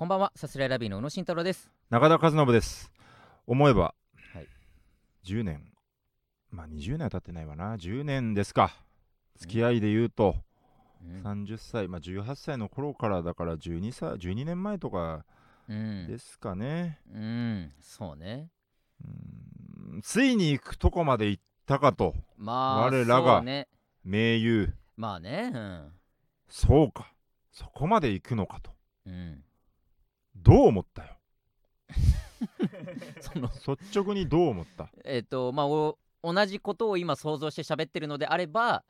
[0.00, 0.32] こんばんは。
[0.34, 1.70] さすらいラビーの宇野慎太郎です。
[1.90, 2.90] 中田和信です。
[3.46, 3.94] 思えば、
[4.32, 4.48] はい。
[5.26, 5.62] 10年。
[6.50, 7.76] まあ20年は経ってないわな。
[7.76, 8.74] 10年ですか。
[9.36, 10.36] 付き合いで言うと、
[11.04, 11.20] うん。
[11.20, 11.86] 30歳。
[11.86, 15.26] まあ18歳の頃からだから12歳12年前とか
[15.68, 16.06] うん。
[16.06, 17.72] ですかね、うん。
[17.82, 18.48] そうね。
[19.04, 20.00] うん。
[20.00, 22.14] ついに行くとこまで行ったかと。
[22.38, 23.68] まあ我らがそうね。
[24.04, 24.72] 盟友。
[24.96, 25.52] まあね。
[25.54, 25.92] うん。
[26.48, 27.12] そうか。
[27.52, 28.70] そこまで行くのかと。
[29.04, 29.44] うん
[30.42, 31.16] どう思ったよ。
[33.20, 33.48] その。
[33.76, 34.90] 率直にどう思った？
[35.04, 38.84] えっ、とまあお同じことを今想像して喋ってるのであれば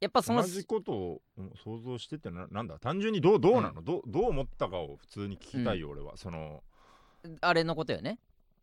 [0.00, 2.78] やっぱその同じことをうん想像してってななんだ？
[2.78, 6.16] 単純にどうどうなの、どうどう思ったかを普通に聞きたいよ、俺は。
[6.16, 6.62] その
[7.40, 8.18] あれのことよね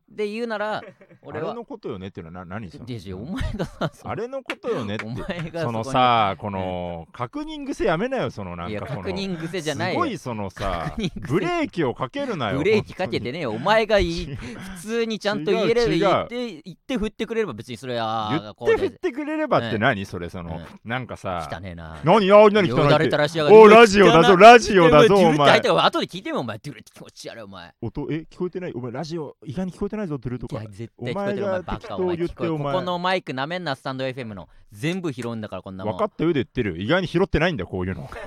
[0.10, 0.84] で言うならあ
[1.24, 1.50] 俺は。
[1.50, 2.86] れのことよねっていうのはな何その？
[2.86, 5.06] デジお前がさそのあれのことよねって。
[5.06, 9.02] お前がそのこにさこの確認癖やめなよそのないんやかその。
[9.02, 10.02] 確認癖じゃないよ。
[10.02, 11.34] すごいそのさ確認癖。
[11.34, 14.36] ブレーキをかけるなよブレーキかけてねお前がいい。
[14.36, 15.96] 普通にちゃんと言えれば違う。
[15.96, 20.06] 違う言って言って振ってくれれば別にそれは言って振ってくれればって何？
[20.06, 22.00] それそのうなんかさ汚ねえな。
[22.04, 26.60] 何あ何汚よだれいって垂らしやがっておラジオだぞラジオだぞお前後で聞いてみよお前。
[26.60, 27.74] デュルって気持ち悪いお前。
[27.82, 28.74] 音え聞こえてない？
[28.74, 30.62] お前ラジオ意外に聞こえてないぞドゥルとか。
[30.62, 31.46] いや絶対聞こえてる。
[31.46, 34.50] お前バカお前聞こえここのマイクなめんなスタンド FM の。
[34.72, 35.94] 全部拾うんだからこんなもん。
[35.94, 36.76] 分かった上で言ってるよ。
[36.78, 38.10] 意外に拾ってないんだよこういうの。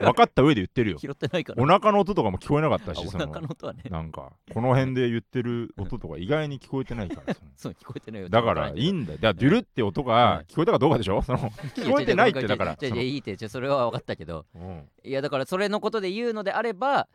[0.00, 0.98] 分かった上で言ってるよ。
[0.98, 1.62] 拾ってないから。
[1.62, 3.82] お腹の音とかも聞こえなかったしその腹の音はね。
[3.90, 8.30] なんかこの辺で言ってる音とか意外に聞こえてないからそう聞こえてないよ。
[8.30, 9.18] だからいいんだよ。
[9.20, 11.20] だデュルって音が聞こえたかどうかでしょ？
[11.22, 13.02] その聞こえてないってだからじゃその。
[13.02, 14.46] いいってじゃそれは分かったけど。
[14.54, 14.88] うん。
[15.04, 17.06] いやだからそれのことで言うのであれば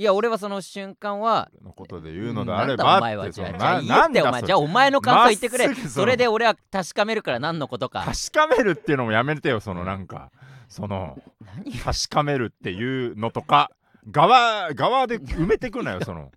[0.00, 3.82] いや俺はその瞬間はのことで言うのであればお前はじゃあお
[4.32, 5.74] 前じゃあお前の感想言ってくれ。
[5.74, 8.06] それで俺は確かめるから何のことか。
[8.06, 10.30] 確かめるっていうのもやめてよそのなんか
[10.70, 13.72] その何確かめるっていうのとか
[14.10, 16.32] 側側で埋めてくなよその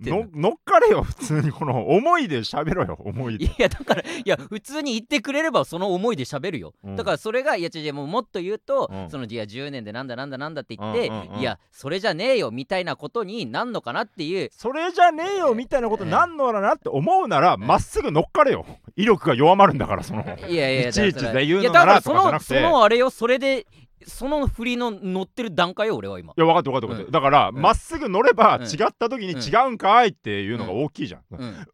[0.00, 0.18] の？
[0.24, 1.52] の乗っかれよ普通に。
[1.52, 3.44] この思いで喋ろよ思いで。
[3.44, 6.96] いやだからいや普通に言ってくれればその思いで喋るよ、うん。
[6.96, 9.10] だからそれがいや違う違うもっと言うと、うん。
[9.10, 14.50] そのいや10年でなんだなんだなんだって言って、うんうんうんいやそれじゃねえよみたいなことになんのかなっていう。
[14.52, 18.66] それじゃねえよみたいなことなんのかなって思うならまっすぐ乗っかれよ。
[18.96, 23.66] 威力が弱まるんだからそのいやいやいちいちで言うのいやだからそならとかじゃなのそくてのあれよそれで
[24.06, 26.32] その振りの乗ってる段階よ俺は今。
[26.36, 27.12] いや分かって分かって分かって、うん。
[27.12, 27.56] だからうん。
[27.56, 28.62] ま、っすぐ乗ればうん。
[28.64, 31.22] 違った時に違うんかいっていうのが大きいじゃん、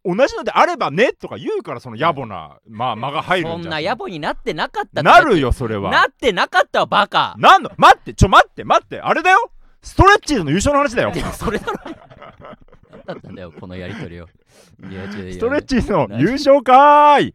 [0.05, 0.17] うん。
[0.17, 3.63] 同じのであればねとか言うからその野暮な、まあ間が入るんじゃん。
[3.63, 5.03] そんな野暮になってなかった。
[5.03, 5.91] なるよそれは。
[5.91, 7.35] なってなかったわバカ。
[7.39, 7.71] なんの？
[7.77, 9.01] 待ってちょ待って待って。
[9.01, 9.51] あれだよ。
[9.83, 11.13] ストレッチーズの優勝の話だよ。
[11.13, 11.79] でそれだろ。
[12.91, 14.27] 何だったんだよこのやりとりを。
[14.81, 17.35] ストレッチーズの優勝かーい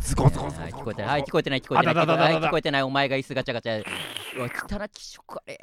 [0.00, 1.10] ズコズコズコはい、聞こえてない。
[1.10, 1.94] はい、聞こえてない、聞こえてない。
[2.36, 2.82] 聞こえてない。
[2.82, 3.84] お前が椅子ガチャガチャ。
[4.36, 5.60] うわ、汚き食あれ。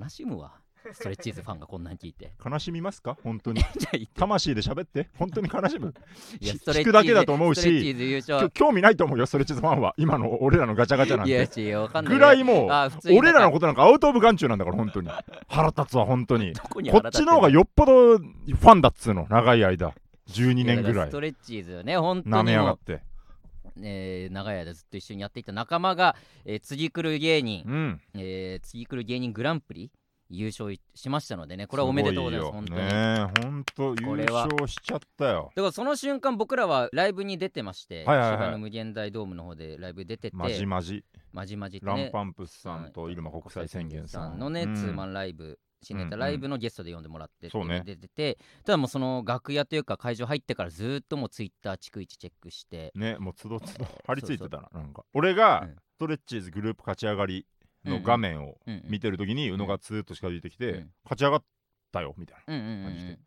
[0.00, 0.52] 悲しむわ。
[0.92, 2.32] ストレッチーズファンがこんなん聞いて。
[2.44, 3.16] 悲しみますか？
[3.22, 3.62] 本当に。
[4.18, 5.10] 魂で喋って？
[5.16, 5.94] 本当に悲しむ？
[6.40, 7.94] いやひストレッチーズ聞くだけだと思うし。
[8.52, 12.14] 興味ないと思うよストレッチーズファンは今の俺らのガチャガチャなんいや、て違う、わかんない。
[12.14, 15.08] ぐらいもう俺らのことなんかアウト・オブ・眼中なんだから本当に
[15.46, 19.94] 腹立つわ本当にどこにこっちの方がよっぽどファンだっつうの長い間
[20.32, 21.08] 12年ぐらい。
[21.08, 22.92] ストレッチーズね、本当なめにもやがって。
[22.94, 23.00] う、
[23.82, 28.00] えー長い間ずっと一緒にやっていた仲間が、えー次来る芸人、うん。
[28.14, 29.90] えー次来る芸人グランプリ
[30.32, 32.80] 優勝しましたのでね、これはおめでとうございます、ご本当に。
[32.80, 35.52] ねえ本当優勝しちゃったよ。
[35.54, 38.50] だからその瞬間僕らはライブに出てまして、はいはいはい。
[38.52, 41.04] の無限大ドームの方でライブ出てて、まじまじ。
[41.32, 44.74] まじまじってランね、パンプスさんと入間国際宣言さんのね、うん。
[44.74, 47.48] ツーマンライブ、新ネタライブのゲストで呼んでもらって
[47.84, 53.86] 出てて、ただもうその楽屋というか会場入ってからずーっともうツイッター逐一チェックして、ねもうつどつど。
[54.06, 55.04] 張り付いてたそななんか。
[55.12, 55.76] 俺がうん。
[55.76, 57.46] ストレッチーズグループ勝ち上がり
[57.84, 61.44] の画面を見てる時に宇野がツーッと近づいてきてうん勝ち上がっ
[61.92, 62.44] たよみたいな
[62.88, 63.12] 感じで。
[63.12, 63.18] ん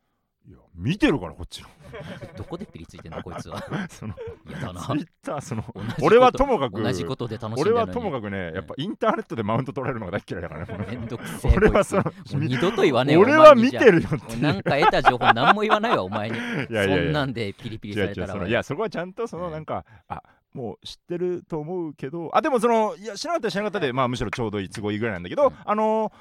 [0.48, 1.70] いや見てるからこっちの
[2.38, 3.60] どこでピリついてんのこいつは。
[3.90, 4.14] その
[4.50, 4.96] やだなツイ。
[5.00, 5.64] ッターその
[6.02, 11.54] 俺はともかく同じことで楽しんで俺はともかくねやっぱインターネットでマウント取られるのが大っ嫌いだからねめんどくせえ。
[11.56, 12.04] 俺はその
[12.34, 13.94] 二度と言わねえよ俺は見てる。
[14.00, 16.38] るよってなんか得た情報何も言わないわ、お前に。
[16.70, 18.52] いやいやそんなんでピリピリされたらおい。
[18.52, 20.22] やそこはちゃんとそのなんか、あ
[20.54, 26.14] もう知ってると思うけどあでもそのいや知らなかったら知らなかったでまあむしろちょうどいい都合いいぐらいなんだけど、うんあのー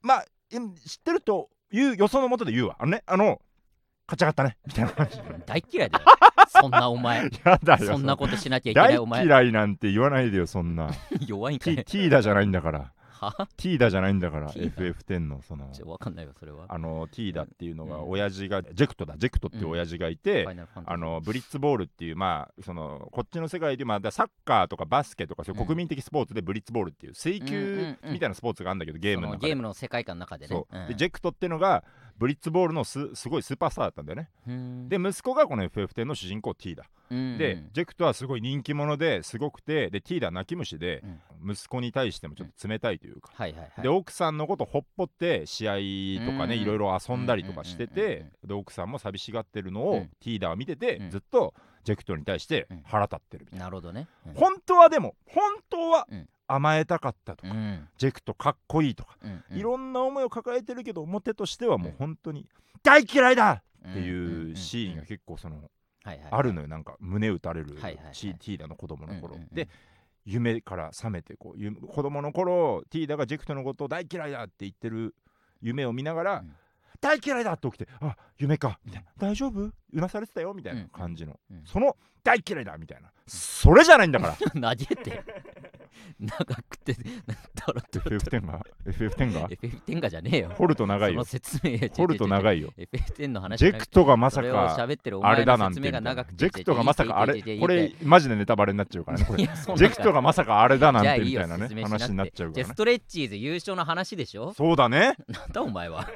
[0.00, 3.42] まあ知ってるという予想のもとで言うわあのねあの
[4.08, 6.04] 勝ち上がったねみたいな感じ大嫌いだよ。
[6.48, 7.24] そんなお前。
[7.44, 9.24] やだよそんなことしなきゃいけない大お前。
[9.26, 10.90] 嫌いなんて言わないでよそんな
[11.26, 11.84] 弱いんかい。
[11.84, 12.86] T だじゃないんだからは
[13.56, 16.66] ティーダじゃないんだからティーダ？FF10 のそのちかんないわそれは。
[16.68, 18.10] あのティーダっていうのがうん。
[18.10, 20.46] 親父がジェクトだジェクトっていう親父がいて、
[20.86, 30.64] あのブリッツボールっていうまあそのこっちの世界でまあだサッカーとかバスケとかそういう国民的スポーツでブリッツボールっていう水球みたいなスポーツがあるんだけどゲームのゲームの世界観の中でね。
[30.88, 31.84] でジェクトっていうのが
[32.18, 34.88] ブリッツボールのすすごいスーパースターだったんだよね、うん。
[34.88, 43.82] で息子がこの FF10 の主人公 T だ、うんでジェクトはすごい人気者ですごくてで T だ泣き虫でうん息子に対してもちょっと冷たいというか、はいはいはい。
[43.82, 45.72] で奥さんのことほっぽって試合
[46.26, 46.60] とかねうん。
[46.62, 50.06] いろいろ遊んだりとかしててで奥さんも寂しがってるのをうん。
[50.20, 51.10] ティーダーは見ててうん。
[51.10, 51.54] ずっと
[51.84, 52.82] ジェクトに対してうん。
[52.84, 53.64] 腹立ってるみたいな。
[53.66, 54.08] なるほどね。
[54.26, 54.34] うん。
[54.34, 56.28] 本当はでも本当はうん。
[56.50, 57.88] 甘えたかったとかうん。
[57.98, 59.16] ジェクトかっこいいとか
[59.50, 62.46] いろんな思いを抱えてるけど表としてはもううん本当に
[62.82, 65.70] 大嫌いだってんいうシーンがうん結構その
[66.30, 66.68] あるのよ。
[66.68, 68.14] なんか胸打たれるはいはいはい。
[68.14, 69.36] シティーダの子供の頃。
[69.52, 69.68] で
[70.30, 75.14] 夢から覚めてこうゆ子供の頃ティーダがジェクトのことを大嫌いだって言ってる
[75.62, 76.52] 夢を見ながら、うん。
[77.00, 79.08] 大嫌いだって起きてあ夢かみたいな。
[79.16, 79.60] 大丈夫？
[79.60, 80.52] うなされてたよ？
[80.52, 81.62] みたいな感じの、うん。
[81.64, 83.10] その大嫌いだみたいな。
[83.26, 84.50] それじゃないんだから。
[84.74, 85.24] 投げて
[86.20, 87.00] 長くてだ
[87.74, 90.50] らと FF10 が FF10 が FF10 がじゃねえよ。
[90.56, 95.80] 掘ると長いそのよ説明掘ると長いいよ FF10 の話ジェクトがまさか喋ってるおあれだなんて。
[95.80, 104.52] ジェクトがまさかあれこれマジでネタバレになっちゃうからねジェクトがまさかあれだなんてみたいなね話になっちゃうからストレッチーズ優勝の話でしょ？
[104.54, 105.14] そうだね。
[105.28, 106.08] なんだお前は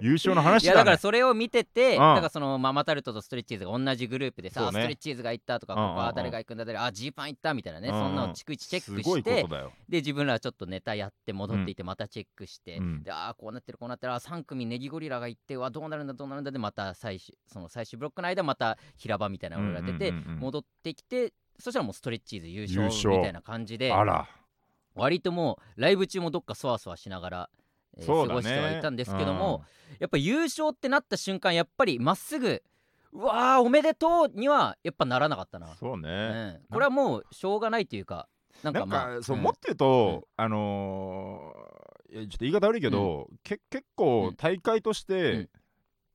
[0.00, 0.78] 優勝のい話だね。
[0.78, 1.98] やだからそれを見てて、ん。
[1.98, 4.66] だからそのママタルトとストレッチーズが同じグループでさ、ね。
[4.68, 7.94] ストレッチーズが行ったとか、ここは誰が行くんだ誰あジーパン行ったみたいなね、うん。
[7.94, 9.46] うんそんなの逐一チェックして
[9.88, 13.02] で自分らはちょっとネタやって戻っていってまたチェックして、うん。
[13.02, 24.28] であーこうなってるこうなってるあ3組ネギゴリラが行ってわどうなるんだどうなるんだでまた最終その最終ブロックの間また平場みたいなのが出て、戻ってきてそしたらもうストレッチーズ優勝優勝みたいな感じであら
[24.94, 27.50] 割ともうライブ中もどっかそわそわしながら、
[27.96, 29.64] えー過ごしてはいたんですけども、
[29.98, 32.62] やっぱ優勝ってなった瞬間やっぱりまっすぐ
[33.12, 36.60] うわーおめでとうにはやっぱならなかったな、そうね。
[36.62, 38.28] うん、これはもうしょうがないというか
[38.62, 39.42] なんなんかまあかそううん。
[39.42, 44.36] もっと言うとあのーちょっと言い方悪いけどけ結構うん。
[44.36, 45.48] 大会としうてん。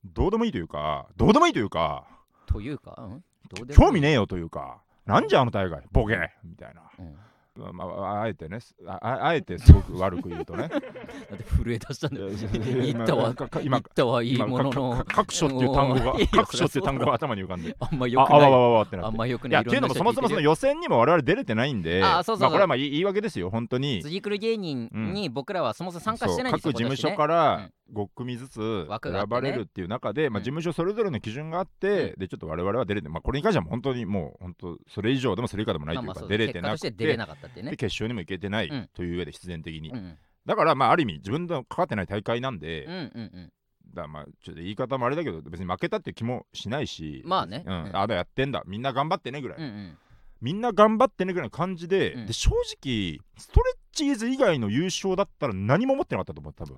[0.05, 2.05] どうでもいいというかどうでもいいというか
[2.45, 3.77] というか、うん、どうでもいい。
[3.77, 6.81] 興味ねえよというかなんじゃあの大会ボケみたいな。
[6.99, 7.15] うん
[7.55, 8.57] まあまああえてね
[8.87, 10.69] あああえてすごく悪く言うとね。
[10.69, 12.29] だって震え出したんだよ。
[12.29, 13.33] 言今ったわ。
[13.35, 15.05] かか言今ったはいい今ものの。
[15.07, 17.75] 各所っていう単語が 各所っていう単語が頭に浮かんで。
[17.79, 18.41] あんまあよくない。
[18.41, 19.07] あわわわわってなって。
[19.07, 19.51] あんまよくい。
[19.51, 24.01] やないっていうのもそもそもそのよ予選にも我々出れてないんであそうそうこれはまあ言い訳ですよ本当に。
[24.01, 30.43] 辻来る芸人に僕らはそもそも参加してないんですよ各事務所から5組ずつ選ばれるっていう中で、まあ、うん。
[30.43, 37.71] 事務所それぞれの基準があって、うでちょっと我々は出れて、まあ、これに関しては本当にもう本当それ以上でもそれ以下でもないというか、まあ出れてなくてなかったってね。
[37.71, 38.89] で決勝にも行けてないうん。
[38.93, 40.17] という上で必然的に、うんうん。
[40.45, 43.51] だからまあある意味自分のかかってない大会なんで、うんうんうん。
[43.93, 47.63] だまあちょっと言い方もあれだけど別に負けたって気もしないしまあね。
[47.65, 47.83] うん。
[47.85, 47.97] うん。
[47.97, 48.63] あだやってんだ。
[48.65, 49.97] みんな頑張ってねぐらい、うんうん。
[50.41, 52.25] みんな頑張ってねぐらいの感じで,、うん。
[52.25, 56.75] で正直ストレッチーズ以外の優勝だったら何も思ってなかったと思う多分。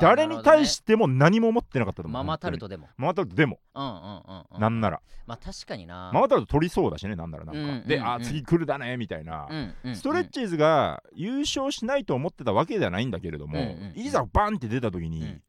[0.00, 2.88] 誰に対てしても何も思ってなかったと思うママタル本トでも。
[2.96, 5.02] ママタルトでも、うんうんうんうんなんなら。
[5.26, 6.10] まあ確かにな。
[6.14, 8.12] ママタルト取りそうだしねなんならなんか、うんうんで、うん。
[8.14, 13.98] あ次来るだねみたいな、うんうんストレッチーズが優勝しないと思ってたわけではないんだけれども、うんうんうん。
[13.98, 15.42] いざバンって出た時に、うん。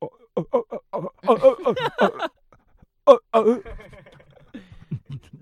[0.00, 0.06] あ
[0.36, 0.62] ああ
[0.92, 2.32] あああ
[3.04, 3.44] ああああ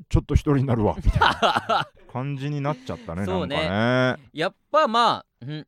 [0.09, 3.57] ちょっと一人になるわみたいな感じになっちゃったねそうね。
[3.57, 4.29] なんかね。
[4.33, 5.67] やっぱまあ、うん、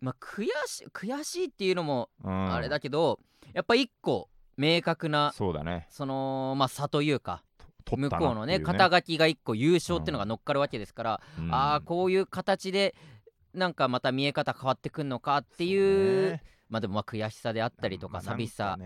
[0.00, 2.52] まあ悔しい悔しいっていうのもうん。
[2.52, 3.20] あれだけど、
[3.52, 5.86] やっぱ一個明確なそうだね。
[5.90, 7.42] そのまあ差というか
[7.88, 11.54] 向こうのね肩書きが一個優勝っていうのが乗っかるわけですから、うん。
[11.54, 12.94] ああこういう形で
[13.54, 18.76] なんかまた見え方変わってくんのかっていうねまあでもまあ悔しさであったりとかまあ寂しさ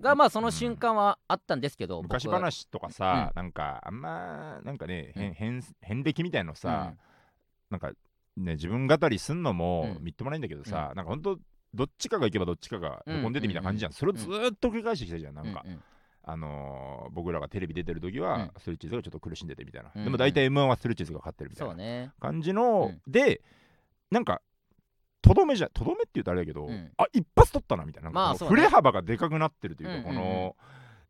[0.00, 2.32] がまあその瞬間はあったんですけど、昔僕。
[2.32, 5.62] は話とかさ、なんかあんまなんかね、うん。
[5.80, 6.98] 変歴みたいのさ、うん。
[7.70, 7.92] なんか
[8.36, 10.04] ね自分語りすんのもうん。
[10.04, 11.38] みっともないんだけどさ、なんかほんと
[11.74, 13.18] どっちかが行けばどっちかがうん。
[13.18, 15.82] へこんでてみたいな感じじゃん、それをずーっと繰り返してきたじゃんなんか、うんうん。
[16.22, 18.50] あのー僕らがテレビ出てる時は、うん。
[18.58, 20.04] ストレッチーズがちょっと苦しんでてみたいな、うん。
[20.04, 23.12] でも大体 M1 はストレッチーズが勝ってるみたいな感じの、うん。
[23.12, 23.42] で
[24.10, 24.40] なんか
[25.22, 26.90] とどめじゃとどめって言うとあれだけど、うん。
[26.96, 28.10] あ一発取ったなみたいな。
[28.10, 30.16] まあ振れ幅がでかくなってるというか、うんうんうん。
[30.16, 30.56] この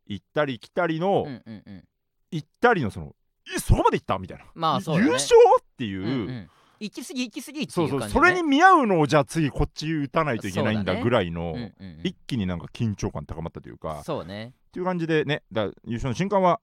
[0.06, 1.84] 行ったり来たりの、うんうんうん。
[2.30, 3.14] 行ったりのその
[3.54, 5.06] えそこまで行ったみたいな、まあそうだね。
[5.06, 6.50] 優勝っていう、うんうん。
[6.80, 12.00] 行き過ぎ行き過ぎってそそうそいうう感じだねれに見合うのをじゃあ次こっち打たないといけないんだぐらいの、うんうんうん。
[12.04, 14.02] 一気になんか緊張感高まったというか。
[14.04, 14.54] そうね。
[14.68, 16.60] っていう感じでねだ優勝の瞬間は、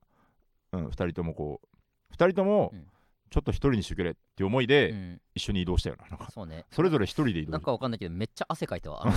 [0.71, 2.87] うん、2人ともこう2人ともうん
[3.29, 5.21] ちょっと一人にしてくれって思いで、うん。
[5.35, 6.65] 一緒に移動したよななんかそうね。
[6.71, 7.51] それぞれ一人で移動。
[7.51, 9.03] なんかわかんないけどめっちゃ汗かいたわ。
[9.03, 9.11] あの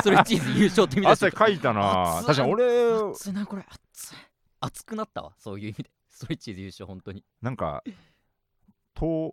[0.00, 2.22] ストレッチーズ優勝って見た汗かいたな。
[2.26, 2.64] 確かに俺
[3.10, 3.64] 熱いなこれ。
[3.68, 4.18] 熱い。
[4.60, 5.90] 熱くなったわそういう意味で。
[6.08, 7.24] ストレッチーズ優勝本当に。
[7.40, 7.82] なんか
[8.94, 9.32] 東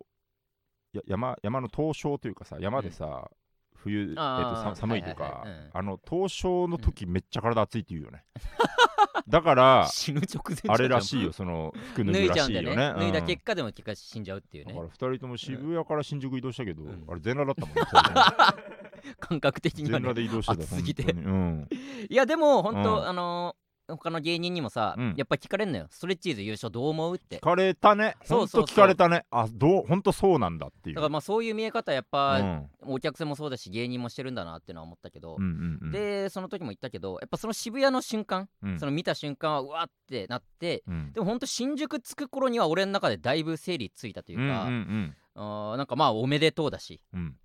[0.92, 3.30] や山山の東証というかさ山でさ、
[3.76, 5.70] 冬、えっとあーさ寒いとか、はいはいはいうん。
[5.72, 8.24] あの東証の時めっちゃ体熱いって言うよね、
[9.28, 14.72] だから死ぬ直前あれらしいよその服脱脱ぐらいじゃうんしいよねね脱いだうん結果でも結果死んじゃうっていうね。
[14.72, 17.04] だから2人とも渋谷から新宿移動したけど、うん。
[17.08, 20.08] あれ全裸だったもんね 感覚的に全はね。
[20.08, 21.02] 裸で移動してた暑すぎて。
[21.04, 21.26] 本当に。
[21.26, 21.68] うん、
[22.08, 23.08] いやでも本当、うん。
[23.08, 25.14] あのー他の芸人にもさ、うん。
[25.16, 25.86] やっぱ聞かれんのよ。
[25.90, 27.38] ストレッチーズ優勝どう思うって。
[27.38, 28.16] 聞かれたね。
[28.24, 28.60] そうそうそう。
[28.60, 29.24] ほんと聞かれたね。
[29.30, 30.96] あどう本当そうなんだっていう。
[30.96, 32.68] だからまあそういう見え方やっぱ、うん。
[32.82, 35.92] お客さんもそうだし芸人もしてるんだなってのは思ったけど、うんうんうん。
[35.92, 38.78] でその時も言ったけどやっぱその渋谷の瞬間、うん。
[38.78, 41.12] その見た瞬間はうわってなってうん。
[41.12, 47.00] でもほんと新宿着く頃には俺の中でだいぶ整理ついたというか、うんうんあーなんかまあおめでとうだし。
[47.12, 47.20] うん。
[47.20, 47.36] うん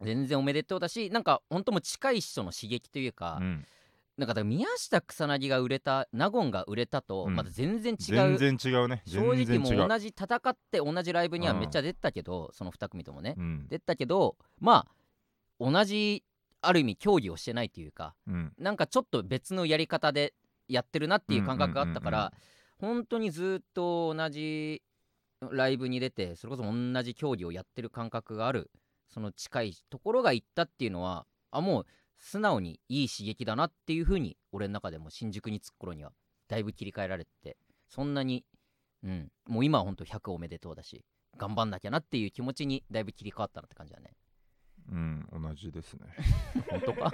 [0.00, 3.66] 全然おめでとうだしなんかほんともう近い人の刺激というか、うん
[4.18, 7.36] なんか宮下草薙が売れた納言が売れたとうん。
[7.36, 9.02] また全然違う、全然違うね。
[9.06, 13.68] 正直もうう同じ戦って同じライブにはめっちゃ出てたけど、その2組ともね、うん。
[13.68, 16.24] 出てたけどまあ同じ
[16.60, 18.52] ある意味競技をしてないというかうん。
[18.58, 20.34] なんかちょっと別のやり方で
[20.68, 22.32] やってるなっていう感覚があったから
[22.78, 24.82] 本当にずっと同じ
[25.50, 28.70] ライブに出てそれこそ同じ競技をやってる感覚がある
[29.08, 31.86] その近いところが行ったっていうのはあもう
[32.18, 36.12] 素直にいい刺激だなっていう風に俺の中でも新宿に着く頃には
[36.48, 37.56] だいぶ切り替えられてて
[37.88, 38.44] そんなに
[39.02, 41.04] うんもう今は本当100おめでとうだし
[41.36, 44.16] 頑張んなきゃなっていう気持ちにだいぶ切り替わったなって感じだね。
[44.90, 46.06] うん同じですね。
[46.70, 47.12] 本当か？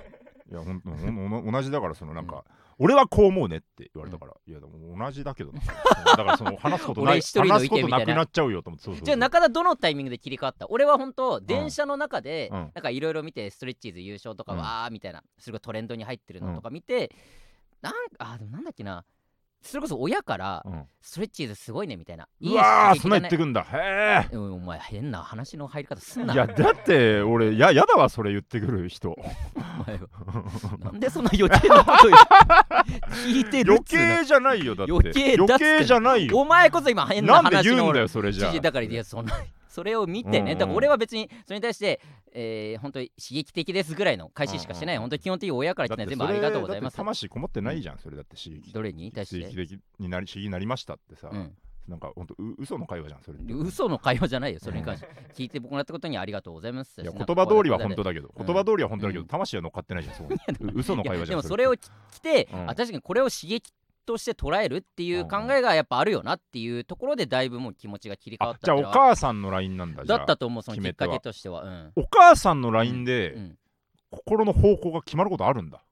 [0.50, 0.96] いやほんと ほ
[1.40, 2.44] ん同じだからそのなんか、
[2.78, 5.60] 俺はこう思うねって言われたから、いやでも同じだけどな。
[6.04, 10.66] だからその話すことない話すことななくなっちゃうよと思ってじゃあ中田どのタイミングで切り替わった？
[10.68, 12.58] 俺は本当電車の中でうん。
[12.58, 14.58] なんかいろいろ見てストレッチーズ優勝とかうん。
[14.58, 17.10] わーみたいなそれがトレンドに入ってるのとか見て
[17.80, 19.04] なんあでもなんだっけな
[19.66, 20.85] それこそ親からうん。
[21.00, 22.26] ストレッチーズすごいねみたいな。
[22.40, 23.66] うわーそんな言ってくんだ。
[23.73, 26.33] へうんお前変な話の入り方すえんな。
[26.35, 29.11] いやだって俺ややだわそれ言ってくる人。
[29.11, 29.16] お
[29.87, 30.09] 前は。
[30.80, 33.37] なんでそんな余計なこと言う？
[33.37, 34.92] 聞いてるっ余つうの計じゃないよだって。
[34.92, 35.64] 余計だっつって。
[35.64, 36.38] 余計じゃないよ。
[36.38, 38.61] お前こそ今変ななんで話の言うんだよそれじゃあ。
[38.61, 39.35] だからいやそんな
[39.74, 42.00] それを見てね、だから俺は別にそれに対して、
[42.32, 45.10] えー、本当に刺激的ですぐらいの返ししかしてない、うんうん。
[45.10, 46.96] 本当に基本的に親から来て全部ありがとうございます。
[46.96, 48.72] 魂こもってないじゃんそれだって刺激。
[48.72, 49.46] どれに対して？
[49.50, 51.52] 刺激的になり刺激になりましたってさ、うん、
[51.88, 53.38] なんか本当う嘘の会話じゃんそれ。
[53.52, 55.08] 嘘の会話じゃないよそれに関して。
[55.34, 58.46] 聞いてもらったことにありがとうございますいや言葉通りは本当だけど、うん。
[58.46, 59.26] 言葉通りは本当だけど、うん。
[59.26, 60.28] 魂は乗っかってないじゃんそう。
[60.30, 61.90] う嘘の会話じゃんでもそれを来
[62.22, 62.70] て、うん。
[62.70, 63.72] あ確かにこれを刺激
[64.04, 70.18] として捉えるっていう考えがやっぱあるよなっていうところでだいぶもう気持ちが切り替わったあじゃあお母さんの LINE なんだじゃあ。
[70.18, 71.92] だったと思うそのきっかけとしては、うん。
[71.96, 73.58] お母さんの LINE で、うん。
[74.11, 75.82] 心の方向が決まることあるんだ。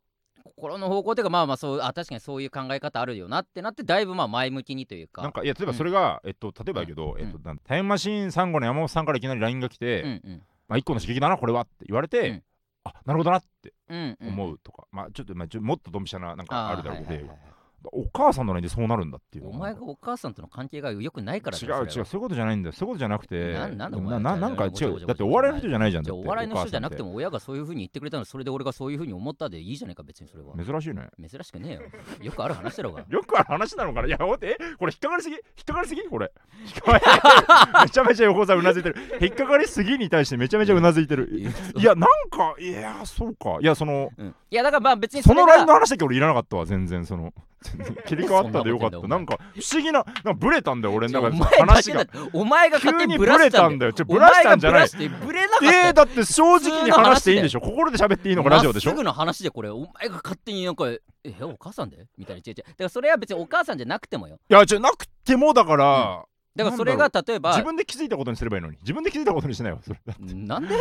[0.44, 5.22] 心の方向というかまあまあそうあ確かにそういう考え方あるよなってなってだいぶまあ前向きにというか。
[5.22, 7.20] なんかいや例えばそれが、えっと例えばだけど、うん。
[7.20, 10.42] えっとタイムマシーン3号の山本さんからいきなり LINE が来て、うんうん。
[10.68, 12.42] まあ一個の刺激だなこれはって言われて、うん。
[12.84, 14.28] あなるほどなってうんうん。
[14.28, 21.90] 思うとか、まあちょっと,、まあ、ちょもっとドンピシャななんかあるだろうけど、はいはいはいはいお母さんの LINE でそうなるんだっていうのお前がお母さんとの関係が良くないから違う違う。
[21.90, 22.72] そういうことじゃないんだよ。
[22.72, 23.52] そういうことじゃなくて。
[23.52, 25.06] なななななんか違う。
[25.06, 30.54] だってお笑いの人じゃないじゃんお笑いの人じゃなくておも親がそういうふうに言ってくれたのそれで俺がそういうふうに思ったでいいじゃないか別にそれは。
[30.56, 31.08] 珍しいね。
[31.18, 32.26] 珍しくねえよ。
[32.26, 33.04] よくある話だろうが。
[33.10, 34.08] よくある話なのかな？
[34.08, 34.56] いや待って。
[34.60, 35.34] えこれ引っかかりすぎ？
[35.34, 36.02] 引っかかりすぎ？
[36.08, 36.32] これ。
[37.84, 38.96] めちゃめちゃ横澤うなずいてる。
[39.20, 41.28] 引っかかりすぎに対してめちゃめちゃうなずいてる。
[41.76, 43.58] いやなんかいやそうか。
[43.60, 44.34] いやそのうん。
[44.50, 47.32] いやだからまあ別にその LINE の話だけ俺いらなかったわ全然その
[48.06, 48.98] 切り替わったでよかった。
[49.00, 51.36] ななんか不思議ななんかブレたんだよ俺の中で。
[51.36, 52.06] お前だ話が。
[52.32, 53.92] お前が勝手にブ急にブレたんだよ。
[53.92, 54.88] ちょブラしたんじゃない。
[55.24, 57.60] ブレなかえー、だって正直に話していいんでしょ。
[57.60, 58.90] 心で喋っていいのがラジオでしょ？
[58.90, 61.00] すぐの話でこれお前が勝手になんかえ
[61.42, 62.06] お母さんで？
[62.18, 62.54] みたいな違う違う。
[62.56, 64.38] だからそれは別にお母さんじゃなくてもよ。
[64.50, 68.76] いやじゃなくてもだから、だからそれが例えば自分で気づいたことにすればいいのに。
[68.82, 70.00] 自分で気づいたことにしないわそれ。
[70.34, 70.76] なんで？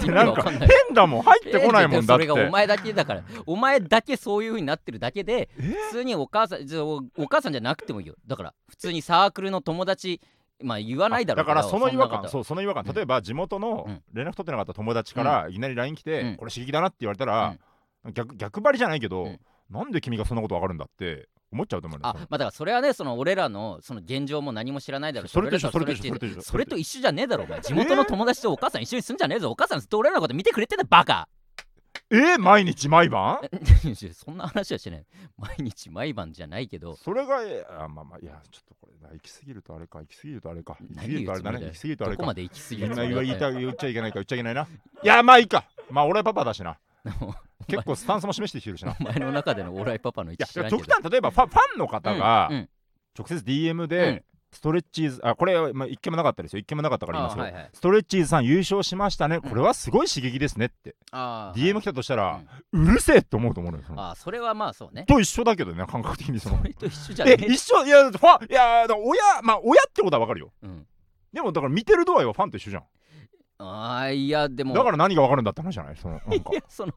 [0.00, 0.68] てなんか意味わんない。
[0.86, 1.22] 変だもん。
[1.22, 2.26] 入ってこないもんだって。
[2.26, 3.22] それがお前だけだから。
[3.46, 5.62] お前だけそういう風になってるだけでえ？
[5.62, 8.14] 普通にお母さんじゃあおお母さんじゃなくてもいいよ。
[8.26, 10.20] だから普通にサークルの友達
[10.62, 12.84] まあ言わないだろうだからその違和感そうその違和感。
[12.86, 14.02] うん例えば地元のうん。
[14.12, 16.36] 連絡取ってなかった友達からいきなり LINE 来て、うん。
[16.36, 17.56] これ刺激だなって言われたら、
[18.12, 19.40] 逆逆張りじゃないけど、うん。
[19.70, 27.60] なんで君がそんなことわかるんだって思っちゃうと思うあまあだからそれはねその俺らのその現状も何も知らないだろうしそれと一緒俺らそれと一緒それと一緒それと一緒じゃねえだろお前。
[27.60, 29.80] 地元の友達とお母さん一緒に住んじゃねえぞお母さん。
[29.80, 31.28] ずっと俺らのこと見てくれてんだバカ。
[32.10, 33.38] え毎日毎晩？
[34.12, 35.06] そんな話はしてない。
[35.38, 36.96] 毎日毎晩じゃないけど。
[36.96, 40.76] それがえあまあまあいやちょっとこれ行き過ぎるとあれか行き過ぎるとあれか。
[40.80, 42.16] 行き過ぎるとあれだね行き過ぎるとあれか。
[42.18, 44.62] どこまで行き過ぎみんな言っちゃいけないか言っちゃいけないな。
[45.02, 45.64] いやまあいいか。
[45.90, 46.78] まあ俺パパだしな
[47.66, 48.96] 結構スタンスも示してきてるしな。
[48.98, 50.78] お前の中でのオーライパパの位いや置知らんけど。
[50.82, 52.50] 極端例えばファファンの方が
[53.18, 53.88] 直接 DM うん。
[53.88, 56.60] でストレッチーズあこれ、まあ、一件もなかったですよ。
[56.60, 57.70] 一件もなかったから言いますよ、あはいはい。
[57.72, 59.40] ストレッチーズさん優勝しましたね。
[59.40, 62.40] これはすごい刺激ですねって、あー DM 来たとしたら、
[62.72, 64.00] ううるせえって思うと思うのよその。
[64.10, 65.06] あーそれはまあそうね。
[65.08, 66.58] と一緒だけどね感覚的にその。
[66.58, 67.84] それと一緒じゃえね一緒？
[67.84, 70.52] いやファンいやだから親まあ親ってことはわかるよ。
[70.62, 70.86] うん。
[71.32, 72.82] でもだから見てる度合いはファンと一緒じゃん。
[73.58, 74.72] ああいやでも。
[74.74, 75.96] だから何がわかるんだって話じゃない？
[75.96, 76.52] そのなんか。
[76.52, 76.92] いやその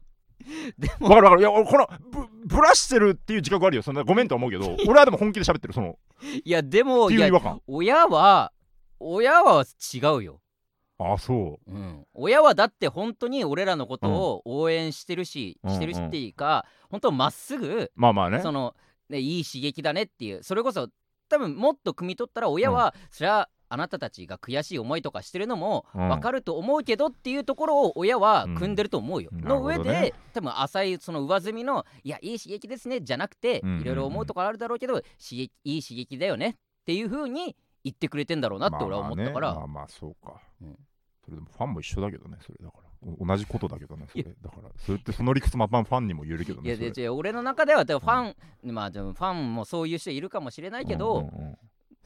[0.78, 1.08] でも。
[1.08, 3.82] わかるわかるいや俺このぶぶらしてるっていう自覚あるよ。
[3.82, 5.98] そんなごめんとは思うけど俺はでも本気で喋ってるその。
[6.44, 8.52] いやでもいいうや違和感親は
[9.00, 9.64] 親は
[9.94, 10.40] 違うよ。
[10.98, 11.70] あそう。
[11.70, 18.40] ん、親はだって本当に俺らのことを応援してるし、うんしてるしっていうか本当まっすぐうまあまあね。
[18.40, 18.74] その、
[19.08, 20.88] ね、いい刺激だねっていうそれこそ
[21.28, 26.08] 多分もっと汲み取ったら親は、それはあなたたちが悔しい思いとかしてるのもうん。
[26.08, 28.54] 分かると思うけどっていうところを親はうん。
[28.56, 29.30] 組んでると思うよ。
[29.32, 33.80] うんの上で、ね多分浅いその上積みのいやいい刺激ですねじゃなくて、うんうんうん。
[33.82, 40.78] いろいろ思うところあるだろうけど刺激いい刺激だよねっていう風に言ってくれてんだろうなって俺は思ったから、まあまあね、まあまあそうか、うん。
[41.24, 42.88] それでもファンも一緒だけどねそれだから。
[43.20, 44.24] お同じことだけどねそれ。
[44.24, 48.36] だからそれってその理屈まあまあファンにも言えるけどいやねそれで違う俺の中ではでもファン、
[48.72, 51.58] まあでもファンもそういう人いるかもしれないけど、うんうんうん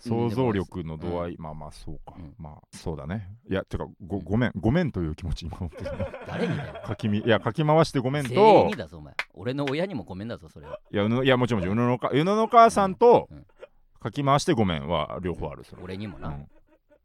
[0.08, 2.34] 想像力の度合い、まあまあそうか、うん。
[2.38, 3.28] まあそうだね。
[3.48, 4.52] いやてかごごめん。
[4.56, 5.90] ごめんという気持ち今本当に
[6.26, 6.74] 誰にだよ。
[6.86, 8.66] 書きみいや書き回してごめんと。
[8.66, 9.14] にだぞお前。
[9.34, 10.80] 俺の親にもごめんだぞそれは。
[10.90, 13.46] いやいやもちろん宇野のか宇野の母さんとうん。
[14.04, 16.46] 書き回してごめんは両方あるそれ俺にもな、うん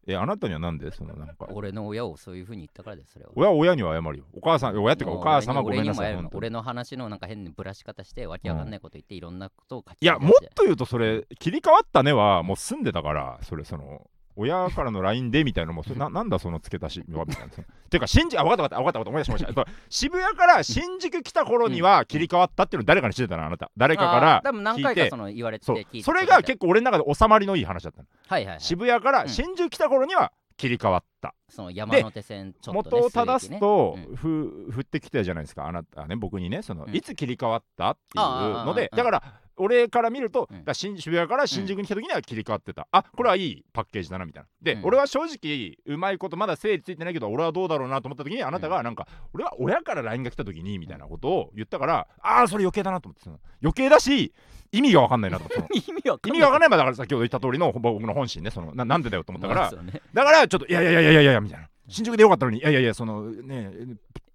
[0.07, 3.31] えあなたにはなんでそのなんか俺の親をそういう風に言ったからですそれは。
[3.35, 4.25] 親は親には謝るよ。
[4.33, 6.13] お母さん親っていうかお母様ごめんなさ俺にも謝る。
[6.13, 6.37] い本当に。
[6.37, 17.50] 俺の話のなんか変にブラし方してわけわかんないこと言っていろんなことを書きいやもっと言うとそれ切り替わったねはもう住んでたからそれその親からの LINE でみたいなのもそれななんだその付け足しはみたいな。
[17.50, 19.50] ていうか新宿あ分かった分かった分かった分かった思い出しました。
[19.50, 23.46] えっと渋谷から新宿来た頃には切り替わったっていうの誰かにしてたの？
[23.46, 23.72] あなた。
[23.75, 25.77] 誰かから多分何回かその言われてそう。
[25.77, 28.08] 聞いてそれが結構俺の中で収まりのいい話だったの。
[28.27, 29.29] はいはい、はい、渋谷からうん。
[29.29, 31.34] 新宿来た頃には切り替わった。
[31.50, 35.67] その山手線ちょっと、ね、元を正すと、ねふ振ってきたじゃないですか。
[35.67, 36.96] あなたね僕にねその、うん。
[36.96, 39.24] いつ切り替わったっていうのでだから
[39.57, 40.63] 俺から見ると、うん。
[40.63, 44.49] だ新渋谷から新宿に来た時には切り替わってた、あこれはいいパッケージだなみたいな。
[44.62, 44.86] で、うん。
[44.86, 54.34] 俺は正直うまいことまだ整理ついてないけど俺はどうだろうなと思った時にあなたがなんか、俺は親から LINE が来た時にみたいなことを言ったから、ああそれ余計だなと思って余計だし
[54.71, 56.39] 意味が分かんないなと思って 意味わかんない。
[56.39, 60.01] 意味が分かんないまあだから先ほど言った通りの僕の本心ねそのななんでだよと思ったから、ね。
[60.13, 61.69] だからちょっといやいやいやいやいやいやみたいな。
[61.89, 63.71] 新宿でよかったのにいやいやいやそのね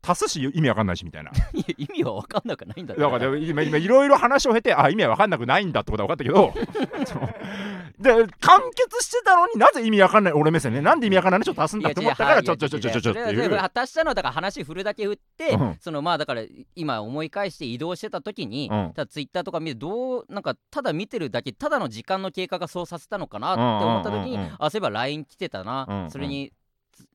[0.04, 1.30] 足すし意味わかんないしみたいな。
[1.78, 6.52] 意味はわかんなくないんだだから今今いろいろ話を経てあ意味はわかんなくないんだってことは分かったけど
[7.98, 8.10] で
[8.40, 10.80] 完結してたのになぜ意味わかんない俺目線ね。
[10.80, 13.50] なんで意味わかんないのちょっと足すんだって思ったからちょちょちょちょちょちょっていう。
[13.50, 15.76] 果たしたのはだから話振るだけ振って、うん。
[15.80, 16.42] そのまあだから
[16.74, 18.92] 今思い返して移動してた時に、うん。
[18.94, 26.10] ただツイッターとか見てどうなんかただ見てるだけただの時間の経過がそうさせたのかなって思った時に、うんうんうんうんあそういえば LINE 来てたな、うんうん。
[26.10, 26.61] それにつ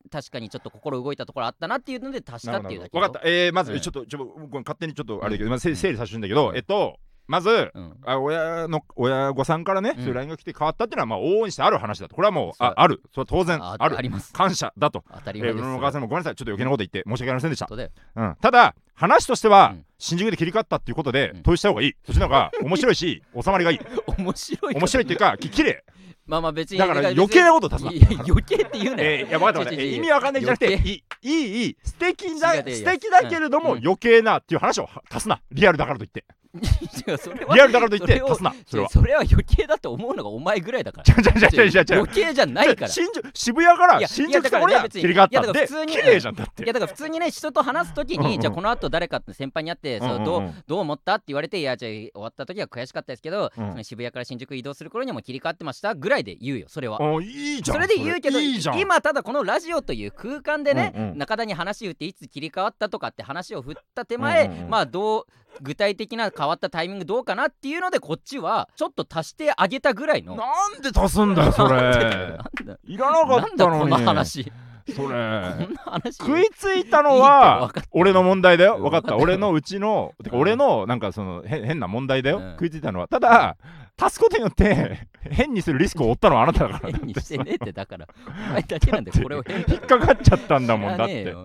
[0.10, 3.22] 確かにちょっと心動いたところあったなっていうので足したっていうだけ分かった。
[3.24, 6.56] えー、まず、うんちょっとちょっと勝手にちょっとあれだけど、まあ、整整理させてんだけど、うん。
[6.56, 7.98] えっとまずうん。
[8.06, 9.96] あ親の親御さんからね、うん。
[9.98, 12.16] そういう LINE が来て変わったっていうのはまあ往々にしてある話だと。
[12.16, 13.02] これはもうあある。
[13.14, 13.98] それは当然あある。
[13.98, 14.34] あります。
[14.34, 15.04] 感謝だと。
[15.14, 15.62] 当たり前です。
[15.62, 16.36] 野のお母さんもごめんなさい。
[16.36, 17.68] ちょっと余計なこと言って申し訳ありませんでした、
[18.16, 19.86] うん、ただ話としては、うん。
[20.00, 21.40] 新宿で切り替わったっていうことで、うん。
[21.42, 21.96] 統一した方がいい。
[22.06, 23.80] そっちの方が面白いし収まりがいい。
[24.18, 24.76] 面白い。
[24.76, 25.84] 面白いっていうかき綺麗
[26.28, 27.92] まあまあ別にだから余計なこと足すな。
[28.28, 33.80] 余計って言うなよ、えーいや分かった意味わかんないんじゃなくてい余いいい素敵だ違う違う素敵だけれども、うん。
[33.80, 35.42] 余計なっていう話をは足すな。
[35.52, 36.26] リアルだからといって
[36.58, 53.52] リアルだからといってそれを足すなそれはそれは余計だと思うのがお前ぐらいだから余計じゃないから新宿渋谷からいや新いやだから宿そこには別に切り替わったんで綺麗じゃんだっていやだから普通にね人と話すときに、じゃあこの後誰かって先輩に会って、そうどうどう思ったって言われていやじゃあ終わった時は悔しかったですけど、
[53.84, 57.02] 渋谷から新宿移動する頃にはもう切り替わってましたぐらいで言うよそれは。
[57.02, 65.26] おいいじゃんそれで言うけど今ただこのラジオという空間でね、中田に話振っていつ切り替わったとかって話を振った手前、まあどう
[65.62, 70.36] 具体的な変わったタイミングどうかなっていうのでこっちはちょっと足してあげたぐらいの。
[70.36, 72.38] なんで足すんだよ それ。
[72.86, 73.90] いらなかったのに。
[73.90, 74.52] の話。
[74.94, 75.08] それ。
[75.08, 76.18] こんな話。
[76.18, 78.76] 食いついたのは俺の問題だよ。
[78.78, 79.18] うん分かった。
[79.18, 82.38] 俺のうちの俺のなんかそのへ変な問題だよ。
[82.38, 82.52] うん。
[82.52, 83.08] 食いついたのは。
[83.08, 83.58] ただ
[84.00, 86.98] 足すことによって変にするリスクを負ったのはあなただから。
[86.98, 88.08] 変にしてねえってだから。
[88.28, 91.36] お前だけなんでこれを引っかかっちゃったんだもんだって。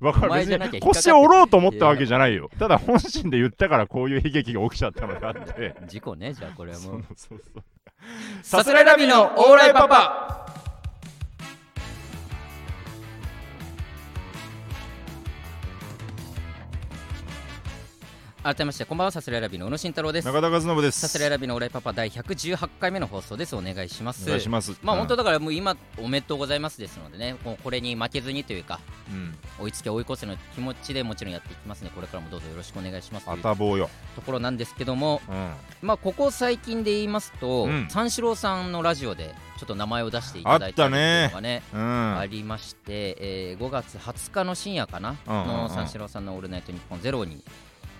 [0.00, 0.80] わかる。
[0.80, 2.50] 腰を折ろうと思ったわけじゃないよ。
[2.58, 5.74] ただ本心で言ったからこういう悲劇が起きちゃったのであって。
[5.86, 7.04] 事故ねじゃあこれはもう。
[7.16, 7.62] そうそう
[8.42, 10.46] さすらいラビのオーライパパ
[18.46, 20.24] 改めましてこんばんはさすらいラビの宇野慎太郎です。
[20.24, 21.00] 中田和信です。
[21.00, 23.56] さすらいラビのオーライパパ第118回目の放送です。
[23.56, 24.22] お願いします。
[24.22, 24.78] お願いします。
[24.84, 28.78] まあ本当だだからもう今おめでとうございますですのでねもうこれに負けずにというか
[29.10, 29.36] うん。
[29.58, 33.90] 追いつけ追い越せの気持ちでもちろんやっていきますねこれからもどうぞよろしくお願いしますあたぼうよ。
[34.14, 35.50] ところなんですけどもうん。
[35.82, 37.88] まあここ最近で言いますと、うん。
[37.90, 42.18] 三四郎さんのラジオでちょっと名前を出していただいたりっていうのがねうん。
[42.18, 45.48] ありまして、えー5月20日の深夜かな、うんうんうん。
[45.48, 47.42] の三四郎さんの「オールナイトニッポンゼロに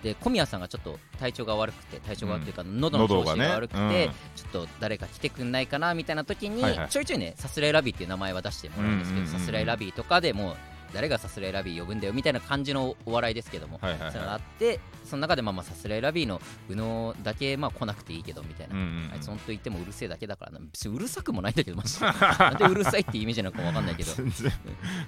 [0.07, 9.39] で小宮さんがちょっと体調が悪くて体調が悪くていうか、喉の調子が悪くて、喉がねちょっと誰か来てくんないかなみたいな時に、はいはいちょいちょいねさすらいラビーっていう名前は出してもらうんですけど、うんうんうんうん。
[9.41, 10.55] さすらいラビーとかでもう
[10.93, 14.11] 誰がさすらいラビー呼ぶんだよみたいな感じのお笑いですけども、はいはいはい。
[14.11, 20.59] そあってその中でまあまあさすらいラビーの宇野だけまあ来なくていいけどみたいな、うんうんあいつ本当言ってもうるせえだけだからな。
[20.59, 22.05] 別にうるさくもないんだけどマジで。
[22.39, 24.11] なんでうるさいっていう意味じゃなくかわかんないけど。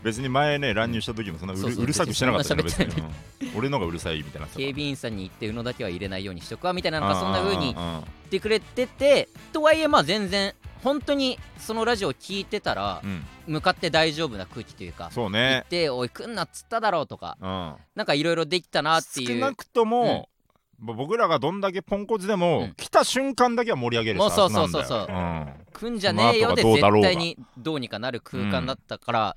[0.04, 2.86] 別に前ね乱入した時もそんなうるそうるさくしてなかったよね別に。
[2.86, 3.58] 別にうん。
[3.58, 13.26] 俺のがうるさいみたいな警備員さんに言って宇野だけは入れないようにしとくわみたいなのがそんな風にうんうんうん言ってくれててとはいえまあ全然本当にそのラジオ聞いてたらうん。
[13.48, 17.76] 向かって大丈夫な空気というかそう言っねておい来んなっつっただろうとかうん。
[17.96, 19.28] なんかいろいろできたなっていう。
[19.28, 20.30] 少なくとも、
[20.80, 22.74] まあ僕らがどんだけポンコツでも、うん。
[22.76, 24.86] 来た瞬間だけは盛り上げるもうスタートなんだよ。
[24.86, 25.54] そうそうそううん。
[25.74, 29.36] 来んじゃねえよで絶対にどうにかなる空間だったから、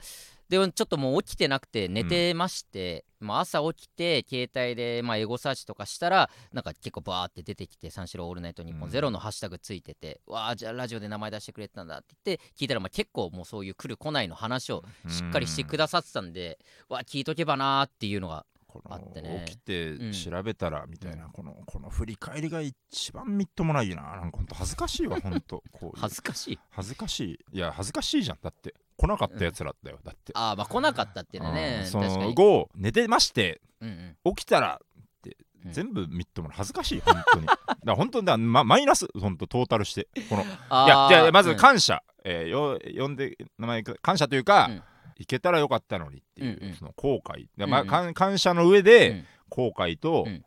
[0.48, 16.58] でもちょっともう起きてなくて寝てまして、まあ、朝起きて携帯でまあエゴサーチとかしたらなんか結構バーって出てきて「三四郎オールナイトニッポンゼロのハッシュタグついてて「わあじゃあラジオで名前出してくれてたんだ」って言って聞いたらまあ結構もうそういう来る来ないの話をしっかりしてくださってたんで、
[16.88, 18.46] わあ聞いとけばなーっていうのが
[18.88, 19.44] あってね。
[19.46, 21.30] 起きてうん調べたらみたいな、うん。
[21.32, 24.02] このこの振り返りが一番みっともないな。
[24.02, 25.62] なんかほんと恥ずかしいわほんと。
[25.72, 26.00] こう。
[26.00, 26.58] 恥ずかしい。
[26.70, 27.38] 恥ずかしい。
[27.52, 28.38] いや恥ずかしいじゃん。
[28.40, 30.32] だって来なかったやつらだよ、だって。
[30.34, 31.86] ああまあ来なかったっていうのはうねん。
[31.86, 34.16] その確かに、後寝てましてうん。
[34.24, 35.72] うん、起きたらってうん。
[35.72, 37.46] 全部みっともない恥ずかしい本当に。
[37.46, 41.56] だから本当にだ、ま、マイナス本当トータルしてこのいあーやじゃあまずうん。
[41.56, 44.82] 感謝、えーよ呼んで名前感謝というか、うん。
[45.18, 46.74] いけたらよかったのにっていう、うんうん。
[46.74, 47.46] その後悔。
[47.56, 47.86] で、まあうん。
[47.86, 49.26] うん感感謝の上で、うん。
[49.48, 50.44] 後悔と、うん。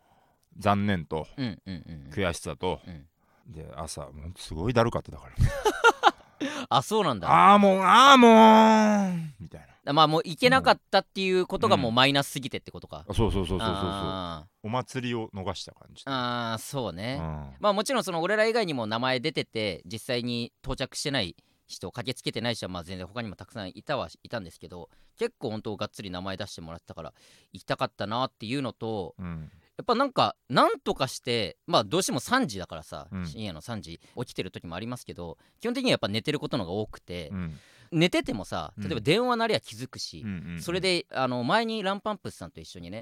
[0.58, 2.12] 残念とうんうんうんうん。
[2.12, 3.06] 悔しさと、うん。
[3.48, 5.34] で朝もうすごいだるかっただから
[6.70, 7.30] あそうなんだ。
[7.30, 9.94] ああもうああもうみたいな。
[9.94, 11.82] まあもう行けなかったっていうことがうん。
[11.82, 13.76] もうマイナスすぎてってことか、あそうそうそうそうそうそう。
[13.76, 16.04] あお祭りを逃した感じ。
[16.04, 17.56] ーあーそううね、ん。
[17.60, 21.36] まあもちろんその俺ら以外にも名前出てて実際に到着してない
[21.68, 27.14] 人駆けつけてない人はまあ全然他にもたくさんいたはいたんですけど結構本当がっつり名前出してもらってたから
[27.54, 33.26] 行きたかったなっていうのとうんやっぱなんかなんとかしてまあどうしても3時だからさ、うん。
[33.26, 37.60] 深夜の3時起きてる時もありますけど基本的にはやっぱ寝てることのが多くて、うん
[37.92, 40.26] 寝ててもさ例えば電話なりゃ気づくし、
[40.60, 43.02] それであの前にランパンプスさんと一緒にね、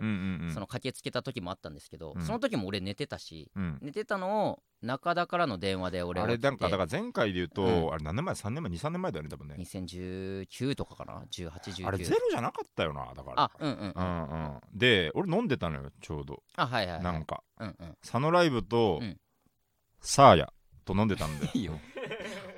[0.54, 2.22] その駆けつけた時もあったんですけど、うん。
[2.22, 3.80] その時も俺寝てたしうん。
[3.82, 7.94] 寝てたのを中田からの電話で俺あれなんかだから前回で言うと、うん。
[7.94, 9.56] あれ何年前？3年前？23年前だよね多分ね。
[9.60, 13.44] 2019とかかな？1819あれゼロじゃなかったよなだから。
[13.44, 14.04] あうんうんうん。
[14.04, 14.60] うんうん。
[14.74, 16.44] で俺飲んでたのよちょうど。
[16.56, 17.44] あはいはい、はい、なんか。
[17.60, 17.98] うんうん。
[18.02, 19.18] 佐野ライブと、うん。
[20.02, 21.80] サーヤと飲んでたんでいいよ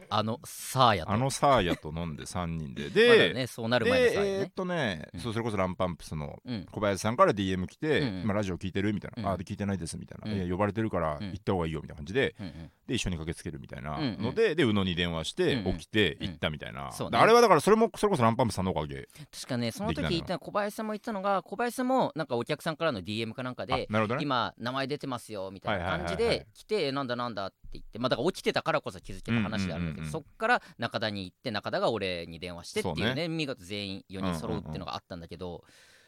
[0.09, 1.11] あのサーヤと。
[1.11, 2.83] あのサーヤと飲んで3人 で。
[3.09, 5.19] まだで、ねそうなる前のサーでえーっヤねとね、うん。
[5.19, 6.65] そうそれこそランパンプスのうん。
[6.71, 8.21] 小林さんから DM 来て、うんうん。
[8.23, 9.29] 今ラジオ聞いてるみたいな、うん。
[9.29, 10.37] ああで聞いてないですみたいな、うん。
[10.37, 11.27] いや呼ばれてるからうん。
[11.31, 12.71] 行った方がいいよみたいな感じで、うんうん。
[12.87, 14.23] で一緒に駆けつけるみたいなうんうん。
[14.23, 16.27] ので、で宇野に電話して、起きてうん。
[16.27, 23.87] 行ったみたいな、あれはだからそれもそれこそランパンプスさんのおかげ確かねその時言った小林さんも言ったのが小林さんもなんかお客さんからの DM かなんかあで
[24.19, 30.07] 今名前出てますよみたいな感じで来てなんだなんだって言ってまあだから起きてたからこそ気づけた話であるんだけどうん。
[30.07, 35.63] うんうんうんそっから中田に行って中田が俺に電話してっていうね見事全員4人揃うっていうのがあったんだけど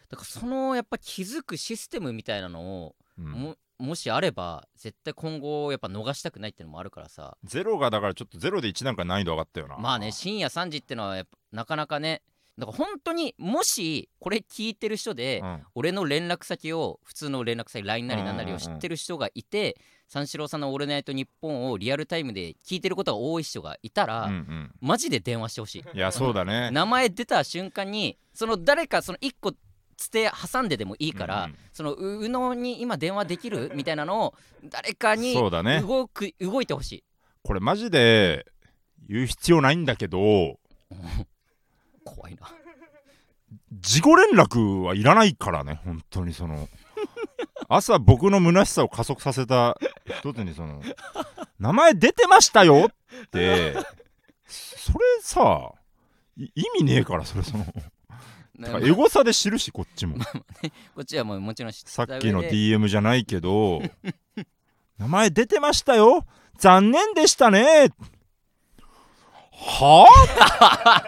[0.10, 3.32] だからそのやっぱ気づくシステムみたいなのをうん。
[3.32, 7.38] ももしあれば絶対今後やっぱ逃したくないっていうのもあるからさ。
[7.44, 9.78] ゼロがだからちょっとゼロで1段階難易度上がったよな。
[9.78, 12.24] まあね深夜3時ってのはやっぱなかなかね
[12.58, 15.64] だから本当にもしこれ聞いてる人で、うん。
[15.76, 19.78] 俺の連絡先を普通の連絡先 LINE なりなんなりを知ってる人がいて、
[20.08, 24.72] 三四郎さんの「オールナイトニッポン」をリアルタイムで聞いてることが多い人がいたら、うんうん。
[24.80, 25.98] マジで電話してほしい。
[25.98, 26.72] いやそうだね。
[26.72, 29.54] 名前出た瞬間にその誰かその1個
[29.98, 31.58] つて挟んででもいいから、うんうん。
[31.74, 35.82] そのう宇野に今電話できるみたいなのを誰かにそうだね。
[35.82, 37.04] 動く動いてほしい。
[37.44, 38.46] これマジで
[39.10, 40.58] 言う必要ないんだけど
[42.06, 42.48] 怖いな。
[43.74, 46.70] 事後連絡はいらないからね本当にその。
[47.70, 49.78] 朝僕の虚しさを加速させた
[50.20, 50.82] 一つにその
[51.60, 53.74] 名前出てましたよって。
[54.48, 55.74] それさ
[56.38, 57.66] い意味ねえからそれその。
[58.82, 60.18] エゴサで知るしこっちも。
[60.96, 63.82] こっちはもうもちろん知さっきの DM じゃないけど
[64.98, 66.26] 名前出てましたよ。
[66.58, 67.90] 残念でしたね。
[69.52, 70.08] は
[70.86, 71.04] あ？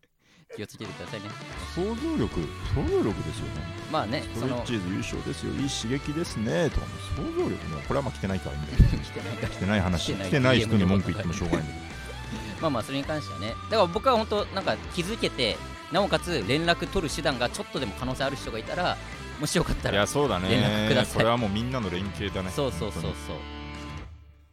[0.56, 1.28] 気をつけてくださいね。
[1.74, 2.40] 想像力
[2.74, 5.52] 想像力ですよねまあねストレそのッチーズ優勝ですよ。
[5.52, 6.70] いい刺激ですね。
[6.70, 6.92] とかも
[7.32, 8.88] 想像力もこれはまあ来てないからいいんだけど。
[9.02, 9.80] 来てないから来てない。
[9.80, 11.80] 話来てない来てない人に文句言ってもしょうがないんだけ
[12.62, 13.48] まあまあそれに関してはね。
[13.48, 15.56] だから僕は本当なんか気づけて
[15.92, 18.96] なおかつ連絡取る手段がちょっとでも可能性ある人がいたら
[19.38, 21.16] もしよかったらどいやそうだ連絡くだねさい。
[21.16, 22.50] これはもうみんなの連携だね。
[22.50, 23.12] そうそうそうそう。
[23.12, 23.12] 本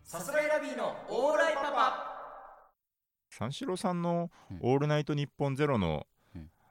[0.04, 2.10] さすらいラビーのオーライパパ。
[3.32, 6.04] 三四郎さんのうん「オールナイトニッポンゼロのうん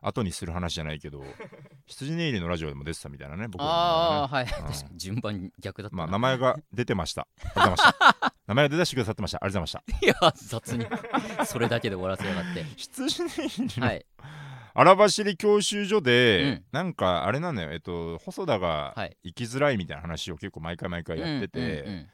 [0.03, 1.25] 後にする話じゃないけど
[1.87, 4.45] 羊ネイリのラジオでも出てたみたいなね僕のああはい。
[4.45, 4.49] ん。
[4.49, 6.03] 確かに順番逆だったな。
[6.05, 7.23] まあ名前が出てました。
[7.23, 8.35] ありがとうございました。
[8.47, 9.39] 名前が出だしてくださってました。
[9.43, 11.47] ありがとうございましいや雑に。
[11.47, 12.61] それだけで終わらせやがって。
[12.63, 14.07] た羊ネイリのはい。
[14.75, 16.65] 荒走り教習所で、うん。
[16.73, 17.73] なんかあれなのよ。
[17.73, 19.17] えっと細田がはい。
[19.25, 22.09] 生きづらいみたいな話を結構毎回毎回やってて、うんうんうん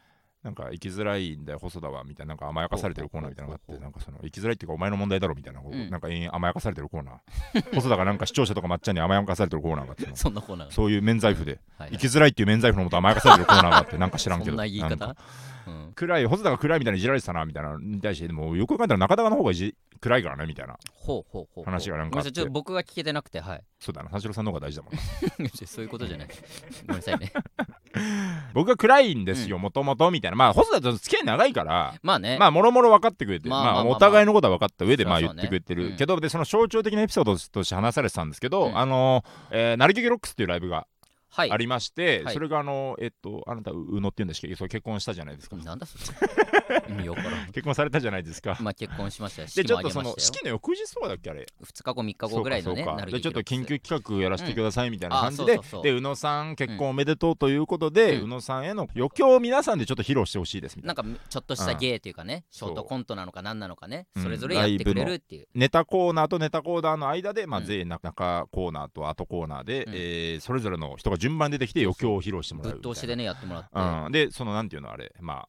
[0.48, 5.90] なんか生きづらいんだよ細田はみたいななんか甘やかされてるコーナーみたいなのがあってなんかその生きづらいっていうかお前の問題だろみたいな、ん。
[5.90, 7.74] なんか延々甘やかされてるコーナー。
[7.74, 10.72] 細田がなんか視聴者とかまっちゃんに甘やかされてるコーナーがあって そんなコーナーが。
[10.72, 14.52] そういう免罪符ではい生きづらいっていう免罪符のもと甘やかされてるコーナーがあってなんか知らんけど。
[14.52, 15.16] そんな言い方？
[15.94, 17.68] 暗い細田が暗いみたいにいじられてたなみたいな。
[17.68, 19.52] のに対してでもよく考えたら中田の方が
[20.00, 20.76] 暗いからねみたいな。
[20.94, 22.32] ほうほうほう話がなんかあって。
[22.32, 23.62] ちょっと僕が聞けてなくてはい。
[23.80, 25.48] そうだな三四郎さんの方が大事だもんな。
[25.66, 26.28] そういうことじゃない。
[26.86, 27.32] ごめんなさいね。
[28.54, 30.36] 僕は暗いんですよもともとみたいな。
[30.36, 32.38] まあ細田と付き合い長いからまあね。
[32.38, 35.88] まあもろもろ分かってくれて、まあお互いのことは分かった上でまあ言ってくれてる。
[35.88, 35.96] うん。
[35.96, 38.78] けど、でその象徴的なエピソードとして話されてたんですけど、うん。
[38.78, 40.86] あのえー、なりききロックスっていうライブが
[41.30, 41.50] はい。
[41.50, 42.34] ありまして、はい。
[42.34, 44.48] それがあのえっとあなたう宇野っていうんですけ？
[44.48, 45.56] どそう結婚したじゃないですか。
[45.56, 46.47] なんだそれ
[46.88, 47.46] 意味わからん。
[47.46, 48.56] 結婚されたじゃないですか。
[48.60, 49.48] まあ結婚しましたよ。
[49.54, 58.24] でちょっとその式の翌日とかだっけあれ？2日後3日後ぐらいのねでちょっと緊急企画やらせてくださいみたいなうん感じで、で宇野さん結婚おめでとうということで、うん。
[58.24, 61.02] 宇野さんへの余興を皆さんでちょっと披露してほしいですみたいな。
[61.02, 64.20] なんかちょっとした芸っていうかねショートコントなのか何なのかねう。
[64.20, 65.48] んそれぞれやってくれるっていう。
[65.54, 67.66] ネタコーナーとネタコーナーの間で、まあ、うん。
[67.66, 69.92] 全中コーナーと後コーナーで、うん。
[69.94, 73.68] えーそれぞれの人が順番に出てきて余興を披露してもらうぶっ通しでねやってもらって。
[73.74, 75.46] うん、でそのなんていうのあれま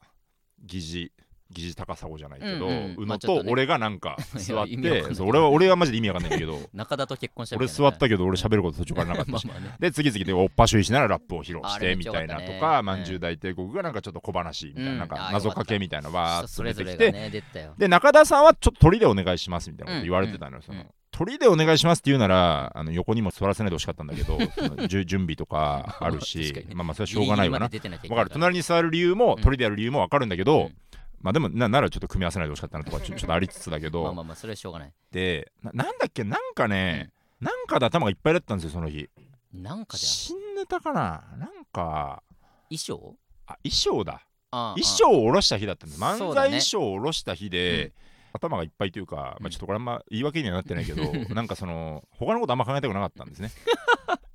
[0.64, 1.12] 疑似
[1.52, 2.94] 疑似高砂じゃないけど、うんうん。
[2.98, 9.46] 宇野と俺がなんか 座ってそう俺は俺はマジで意味わかんないけど 中田と結婚したみ俺座ったけど俺喋ること途中からなかったし。
[9.48, 9.76] まあまあね。
[9.80, 12.40] で次々でおっぱしゅいしならラップを披露してみたいな。
[12.40, 15.08] とか、うんまんじゅう大帝国がなんかちょっと小話みたいな,、うんなん。
[15.08, 20.84] か謎かけみたいなのわーっそれと出てきて、ぞれがねで中田さんはちょっと鳥でお願いしますみたいなこと言われてたのよ、その
[21.20, 24.38] 鳥でお願いしますって言うならあの横にも座らせないでほしかったんだけど
[24.88, 27.68] 準備とか あるし確かにまあまあそれはしょうがないわな。
[27.68, 28.32] ギリギリまで出てなきゃいけわないかる。
[28.32, 29.42] 隣に座る理由も、うん。
[29.42, 30.76] 鳥でやる理由もわかるんだけど、うん。
[31.20, 34.92] まあでもなならちょっと組み合わせないでほしかったなとか ちょっとありつつだけど、まあまあまあそれはしょうがない。
[35.12, 39.10] でななんだっけなんかね、なんかで頭がいっぱいだったんですよその日。
[39.52, 41.22] なんかじゃ新ネタかな？
[41.36, 42.22] なんか。
[42.70, 43.16] 衣装？
[43.46, 44.22] あ衣装だ。
[44.50, 46.00] 衣装を下ろした日だったんです。
[46.00, 47.92] 漫才衣装を下ろした日で、
[48.32, 49.44] 頭がいっぱいというか、うん。
[49.44, 51.02] まあ、ちょっとこれあんま言い訳にはなってないけど
[51.34, 53.50] なんかその他のことあんま考えたくなかったんですね。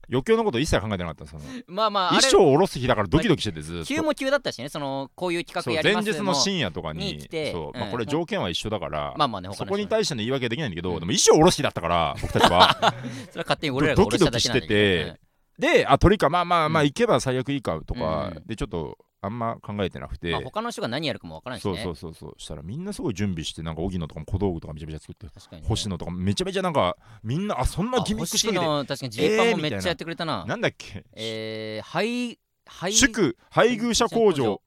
[0.09, 1.43] 余興のこと一切考えてなかったその。
[1.67, 3.85] まあまあ衣装を下ろす日だからドキドキしててずっと。
[3.85, 7.91] 急も急だったしねそのこういう企画やります前日の深夜とかにに来てそう、まあ、うん。
[7.91, 12.77] これ条件は一緒だから、まあまあね他そこに対しての言い訳はできないんだけど、うんでも衣装下ろす日だったから僕たちは。
[13.31, 15.19] それは勝手に俺らがドキドキしてて
[15.57, 16.87] であ鳥かまあまあまあうん。
[16.87, 18.43] 行けば最悪いいかとか、うん。
[18.45, 21.75] でちょっとあんま考えてなくて、まあ他の人が何やるかもわからんしね。
[21.83, 22.41] そうそうそうそう。
[22.41, 25.63] したらみんなすごい準備してなんか荻野とかも小道具とかめちゃめちゃ作ってね。
[25.67, 30.39] 星野とかもめちゃめちゃなんかみんなあそんなギミック仕あ星掛野確かにジーパンもめっちゃやってくれたな。
[30.39, 34.61] けてなんだっけ、えー配配祝配偶者工場。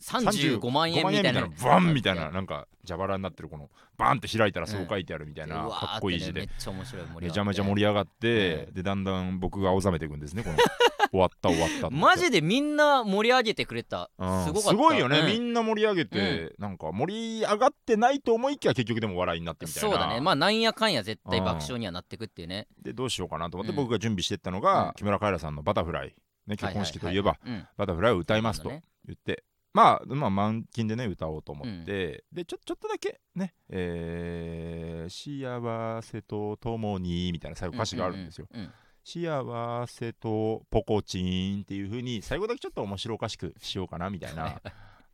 [0.00, 1.46] 35万円みたいな。
[1.46, 2.30] 35バンみたいな。
[2.30, 6.40] なんか蛇腹になってるこのバンって開いたらそう書いてあるみたいな、うわーかっこいい字で。
[6.40, 10.56] めっちゃめちゃめちゃ盛り上がって、うでだんだん僕が青ざめていくんですねこの
[11.10, 14.10] 終わった終わったマジでみんな盛り上げてくれた。
[14.18, 14.44] うん。
[14.44, 14.74] すごかった。
[14.76, 15.26] ごいよね、うん。
[15.26, 19.88] みんな盛り上げて、なんか盛り上がってないと思いきや結局でも笑いになってみたいな。
[19.90, 20.20] そうだね。
[20.20, 22.68] まあなんやかんや絶対うん爆笑にはなってくっていうね。
[22.82, 23.76] でどうしようかなと思ってうん。
[23.76, 24.92] 僕が準備してったのが、うん。
[24.94, 26.14] 木村カエラさんの「バタフライ」
[26.46, 27.40] ね、結婚式といえば、はい。
[27.42, 28.80] はいはいはいバタフライを歌いますと言
[29.12, 29.44] って、
[29.74, 38.72] まあ、まあ満勤でね歌おうと思って、でちょちょっとだけね、えー幸せとともにみたいな最後歌詞があるんですよ、うんうんうん
[39.08, 44.60] 幸せとポコチンっていう風に最後だけちょっと面白おかしくしようかなみたいな。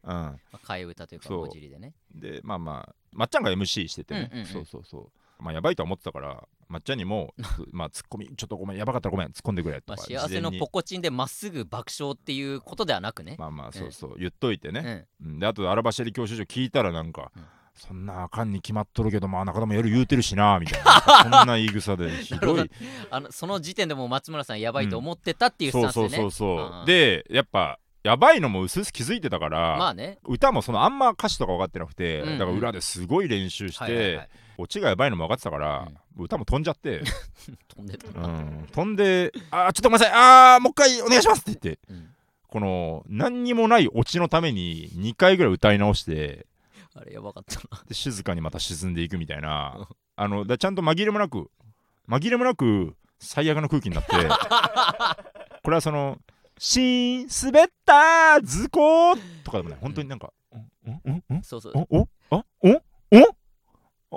[0.02, 0.10] うん。
[0.10, 1.94] まあ替え歌というか文字りでね。
[2.12, 4.50] でまあまあまっちゃんが MC しててね、うんうんうん。
[4.50, 5.42] そうそうそう。
[5.42, 7.34] まあやばいとは思ってたからまっちゃんにも
[7.70, 13.36] まあツッコミちょっとごめんやばかったらごめん突っ込んでくれとか、まあ幸せのポコチンでまっすぐ爆笑っていうことではなくね。
[13.38, 15.28] まあまあそうそう、言っといてね、うん。
[15.28, 15.38] うん。
[15.38, 17.44] であと荒走り教習所聞いたらなんか、うん
[17.76, 20.92] そんなあかんに決まっとるけどまあ中田もやる言うてるしなみたいな。
[21.22, 22.70] そんな言い草でひどい。
[23.10, 26.22] あのその時点でもう松村さんやばいと思ってたっていうスタそうンスでね。
[26.22, 26.82] そうそうそう、う。
[26.82, 26.86] ん。
[26.86, 30.18] でやっぱやばいのもうすうす気づいてたから、まあね。
[30.24, 32.38] 歌もそのあんま歌詞とか分かってなくて、うんうん。
[32.38, 34.28] だから裏ですごい練習して、はいはいはい。
[34.58, 37.02] オチがやばいのも分かってたから、歌も飛んじゃって、
[37.74, 38.08] 飛んでた。
[38.08, 40.12] うな、ん、飛んで「あーちょっとごめんなさい。
[40.14, 42.10] あーもう一回お願いします」って言ってうん。
[42.46, 46.46] この何にもないオチのために2回ぐらい歌い直して
[46.94, 47.82] あれやばかったな。
[47.86, 49.88] で静かにまた沈んでいくみたいな。
[50.16, 51.50] あのだちゃんと紛れもなく
[52.08, 54.12] 紛れもなく最悪の空気になって。
[55.62, 56.18] これはその
[56.58, 60.56] 「シーン滑った図工」とかでもね本当になんか「う
[60.90, 61.00] ん。
[61.04, 61.72] うんうんそうそう。
[61.90, 63.36] おおあおお？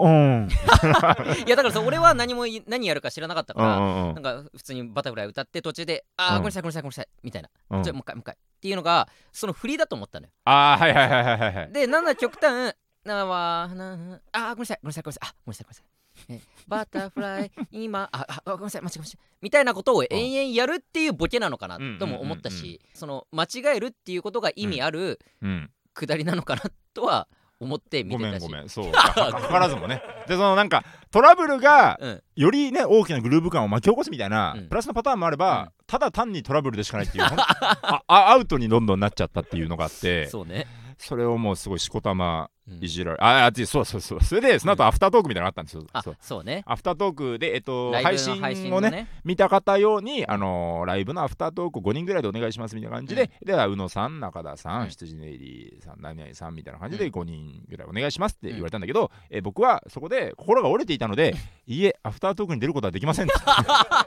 [0.01, 0.49] うん。
[1.45, 6.37] いやだからさ俺は何もい何やるか知らなかったうから、んうんなんか普通にバタフライ歌って途中で「あー、うん。
[6.37, 7.83] ごめんなさいごめんなさいごめんなさい」みたいな「うん。
[7.83, 10.31] じゃあもう一回もう一回」っていうのがその振りだと思ったのよ。
[10.45, 11.71] ああはいはいはいはいはいはい。
[11.71, 15.85] でなんだ極端なはなあーごめんなさいごめんなさいごめんなさいあごめんなさいごめんなさい
[16.29, 25.71] えバタフライ今ああごめんなさい間違えましたみたいなことを延々やるっていうボケなのかなうんとも思ったうんうんしその間違えるっていうことが意味あるうん。
[25.93, 26.61] くだりなのかな
[26.93, 27.27] とは
[27.59, 28.43] 思って見ごめてたし。
[28.43, 28.69] んごめん。
[28.69, 28.91] そう。
[28.91, 30.01] かかからずもね。
[30.27, 32.23] でそのなんかトラブルがうん。
[32.35, 34.67] よりね大きなグルーヴ感を巻き起こすみたいな、うん。
[34.67, 35.69] プラスのパターンもあれば、うん。
[35.87, 40.67] ただ単にトラブルでしかないっていうほん ああアウトにどんどんなっちゃったっていうのがあってそうね。
[40.97, 44.23] それをもうすごいしこたまうんいじられ、ああそうそうそう。
[44.23, 46.17] それでその後アフタートークみたいなのがあったんですよ、あそう。
[46.19, 46.63] そうね。
[46.65, 49.07] アフタートークで、えっと、配信配信をね。
[49.23, 54.89] 見た方用に、あのーライブのアフタートークを5人ぐらいでお願いしますみたいな感じで、では宇野さん中田さん、うん。
[54.89, 57.11] 羊ねりさん何々さんみたいな感じでうん。
[57.11, 64.05] 5人ぐらいお願いしますって言われたんだけど、え僕はそこで心が折れていたのでいいえアフタートークに出ることはできませんって あ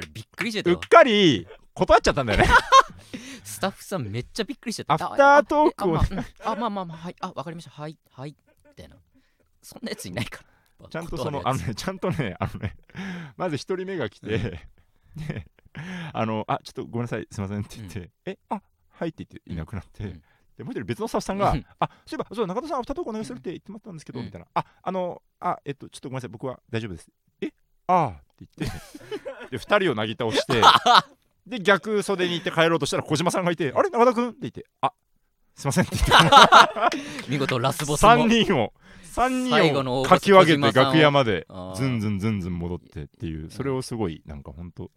[0.00, 0.76] れびっくりしてたよ。
[0.76, 2.48] うっかり断っちゃったんだよね
[3.48, 4.94] スタッフさんめっちゃびっくりしてた。
[4.94, 6.56] アフタートークをああえあまあうん。
[6.56, 7.16] あまあまあまあはい。
[7.20, 7.70] あわかりました。
[7.70, 8.36] はいはい。
[8.68, 8.96] みたいな。
[9.62, 10.42] そんなやついないか
[10.80, 10.88] ら。
[10.90, 12.76] ちゃんとそのあのねちゃんとねあのね
[13.36, 14.38] まず1人目が来て、
[15.16, 15.46] で
[16.12, 17.26] あのあちょっとごめんなさい。
[17.30, 20.22] すいませんって言って、えあはいって言っていなくなって、うん。
[20.56, 21.66] でもう一人別のスタッフさんが、うん。
[21.80, 24.26] あそういえばそう中田さんアフタートークお願いするって言ってもらったんですけど、うん。
[24.26, 24.46] みたいな。
[24.54, 26.30] ああのあえっとちょっとごめんなさい。
[26.30, 27.10] 僕は大丈夫です。
[27.40, 27.52] え
[27.88, 28.78] ああって言って
[29.50, 30.62] で2人をなぎ倒して
[31.48, 34.28] で逆袖に行って帰ろうとしたら小島さんがいてあれ中田君？
[34.28, 34.92] って言ってあ
[35.54, 35.84] すいません。
[35.84, 38.72] って言って見事ラスボスも3人を
[39.14, 44.90] 3最後の大ボス人をかき分けて楽屋までずんずんずんずん戻ってっていうそれをすごいなんかほんと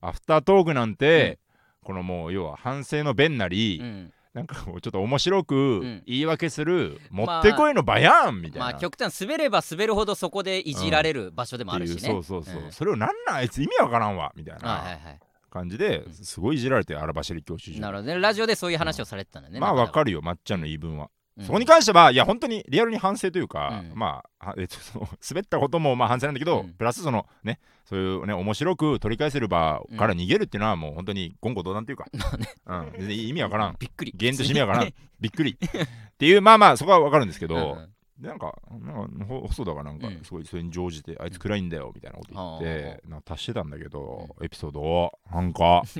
[0.00, 1.40] アフタートークなんて、
[1.82, 4.12] このもう要は反省の弁なり、うん。
[4.34, 6.02] なんかちょっと面白くん。
[6.06, 12.72] 言い訳する、もまあってこいの場やんみたいな、まあ極端滑れば滑るほどそこでいじられる場所でもあるしね、うそうそうそう、うん。
[12.72, 14.68] それをなんなんあいつ意味わからんわみたいな。
[14.68, 15.18] はいはいはい
[15.50, 16.12] 感じでうん。
[16.12, 18.20] すごいいじられて荒走り教習所なるほどね。
[18.20, 21.44] ラジオでそういう話をされてたんだねまあわかる、るよまっちゃんの言い分は、うん。
[21.44, 23.98] そこに関してはいや本当にリアルに反省というか、うん。
[23.98, 24.76] まあはえっと
[25.28, 26.68] 滑ったこともまあ反省なんだけど、うん。
[26.74, 32.06] プラスそのねそういうね面白く取り返せる場から逃げるっていうのはもう本当に言語道断っていうか、
[32.98, 33.76] うん、意味わからん。
[33.80, 34.14] びっくり。
[34.18, 34.92] 原因として意味わからん。
[35.20, 35.56] びっくり。
[35.58, 37.78] っていうまあまあそこはわかるんですけど、
[38.20, 40.24] なんかなんかほ細田がなんかうん。
[40.24, 45.82] すごいそれに乗じて、あいつ暗いんだよみたいなこと言って、なんか足してたんだけど、エピソードをなんか。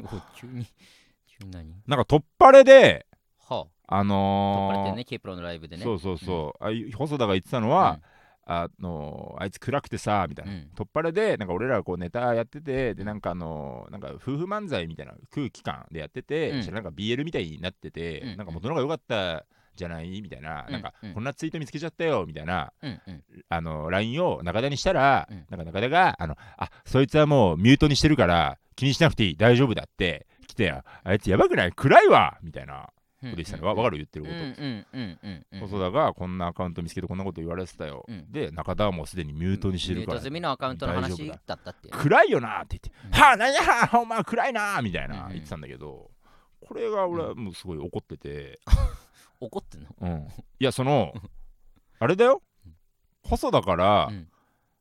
[1.86, 3.06] なんか突破れで
[3.48, 3.98] はあ。
[4.00, 5.82] あのー突破れてね K プロのライブでね。
[5.82, 8.00] そうそうそう、あい細田が言ってたのは、
[8.44, 10.70] あのあいつ暗くてさみたいな、うん。
[10.74, 16.74] 突破れでなんか俺らこうネタやっててでなんかあのなんか夫婦漫才みたいな空気感でやってて、うん。
[16.74, 18.36] なんか BL みたいになってて、うん。
[18.36, 19.46] なんか元の方が良かった
[19.78, 20.20] じゃない？
[20.20, 21.14] みたいな、うんなんか、うん。
[21.14, 22.72] こんなツイート見つけちゃったよみたいな
[23.48, 25.46] あの LINE を中田にしたら、うん。
[25.48, 31.72] なんか中田があのあそいつはもうミュートにしてるから気にしなくていい大丈夫だって来てあいつやばくない？
[31.72, 32.36] 暗いわ！
[32.42, 33.66] みたいなうんこと言ってたの。
[33.66, 33.96] わ分かる？
[33.96, 35.60] 言ってるうこと、んうんうんうんうん。
[35.68, 38.30] 細田がこんなアカウント見つけてこんなこと言われてたよ、うん。
[38.30, 43.10] で中田はもうすでにミュートにしてるから、ミュート済みのアカウントの話だだったって暗いよなって言って、うん。
[43.10, 43.60] はあ何や！
[44.00, 45.32] お前暗いなみたいなうん。
[45.32, 46.10] 言ってたんだけど、
[46.60, 48.60] これが俺はもうすごい怒ってて、
[49.40, 49.88] 怒ってんの？
[50.00, 51.14] うん、いやその
[51.98, 52.42] あれだよ。
[53.22, 54.28] 細田から、うん。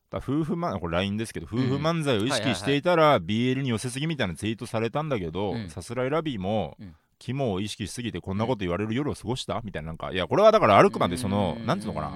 [0.09, 1.85] だ夫婦漫これ LINE ですけど夫婦うん。
[1.85, 5.69] 漫才を意識していたら BL に寄せすぎみたいなツイートされたんだけど、うん。
[5.69, 6.95] さすらいラビーも、うん。
[7.19, 9.61] 肝を意識しすぎてこんなこと言われる夜を過ごした？
[9.63, 12.11] みたいななんかいやこれはだからあくまでそのうなんつうのかな。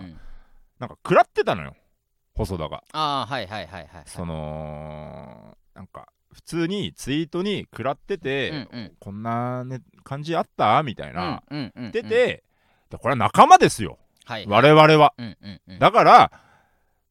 [0.79, 1.75] なんか食らってたのよ。
[2.35, 2.83] 細田が。
[2.93, 4.03] ああはいはいはいはい。
[4.05, 8.91] そのなんか普通にツイートに食らってて、うんうん。
[8.99, 10.81] こんな、ね、感じあった？
[10.83, 12.43] みたいな、うんうん出て、
[12.89, 13.97] でこれは仲間ですよ。
[14.25, 15.13] はい我々は。
[15.17, 15.79] うんうんうん。
[15.79, 16.31] だから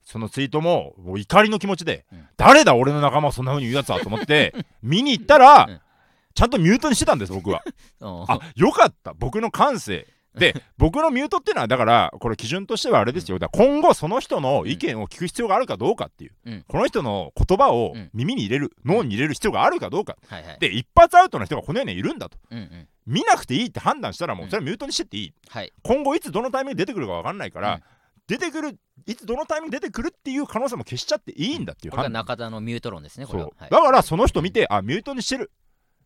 [0.05, 2.29] そのツイートももう怒りの気持ちで、うん。
[2.37, 5.81] 誰だ俺の仲間をそんな風に言うやつはと思って 見に行ったら、うん。
[6.35, 7.63] ちゃんとミュートにしてたんです僕は。
[8.01, 9.13] うんあよかった。
[9.15, 13.39] 僕の感性で僕のミュートっていうのはだからこれ基準としてはあれですよ。
[13.39, 16.65] だ今後その人の意見を聞く必要があるかどうかっていう、うん。
[16.69, 20.17] この人の言葉をうん耳に入れる、脳に入れる必要があるかどうか。
[20.29, 20.59] はいはい。
[20.61, 22.39] で一発アウトの人がこの世にいるんだと。
[22.51, 22.59] うん。
[22.59, 24.51] うん見なくていいって判断したらもううん。
[24.51, 25.73] それはミュートにしてっていい、はい。
[25.83, 27.83] 今後いつどのタイミングで出てくるか分かんないから、うん。
[28.29, 35.51] 出てくるいつどのタイミングで出てくるっていう可能性も消しちゃっていいんだっていうこれが中田のミュート論ですねこれそうははいだからその人見てあミュートにしてる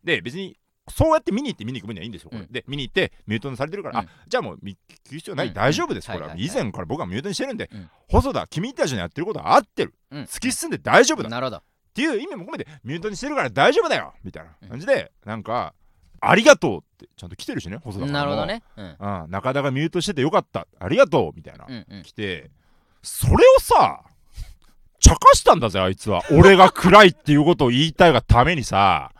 [0.04, 0.56] で別に
[0.88, 2.42] そうやって見に行って見に行く分にはいいんですよ、これ。
[2.42, 2.52] うん。
[2.52, 4.06] で見に行ってミュートにされてるから、うん。
[4.06, 5.54] あじゃあもう見聞く必要ない、うん。
[5.54, 6.50] 大丈夫です、これは、はいはいはい。
[6.50, 7.90] 以前から僕はミュートにしてるんで、うん。
[8.08, 10.22] 細田君たちのやってることは合ってる、うん。
[10.24, 11.28] 突き進んで大丈夫だ。
[11.28, 11.62] っなるほど。
[11.94, 14.14] ていう意味も込めてミュートにしてるから大丈夫だよ。
[14.24, 15.74] みたいな感じで、なんか
[16.20, 18.62] ありがとうってちゃんと来てるしね細田なるほどね。
[18.76, 18.96] うん。
[18.98, 20.66] うん、中田がミュートしててよかった。
[20.80, 21.36] ありがとう。
[21.36, 22.02] みたいな、うんうん。
[22.02, 22.50] 来て
[23.02, 24.02] それをさ
[25.04, 26.22] 茶化したんだぜあいつは。
[26.30, 29.12] 俺が暗いっていうことを言いたいがためにさ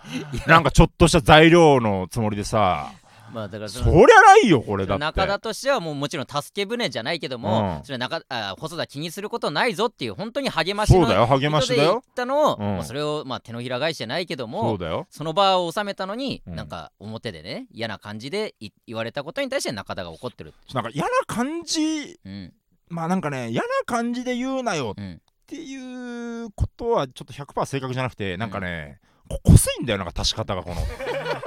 [0.47, 2.91] なんかちょっとした材料のつもりでさ。
[3.35, 5.01] まあだからそそのりゃないよこれだって。
[5.01, 7.85] 中田としてはもうもちろん助け舟じゃないけども、うん。
[7.85, 11.80] それ中あ細田気にすることないぞっていう本当に励ましのそうだよ励ましだよ。
[11.82, 12.76] で言ったのを、うん。
[12.76, 15.07] まあそれをまあ手のひら返しじゃないけどそもうだよ。
[15.11, 16.55] その場を収めたのに、うん。
[16.55, 22.55] なんか表でね嫌な感じでい言われたことに対して中田が怒ってる、なんか嫌な感じうん。
[22.89, 30.77] まあなんかね嫌な感じで言うなようん、っていうことはちょっと100%正確じゃなくてなんかね、ここすいんだよなんか足し方がこの。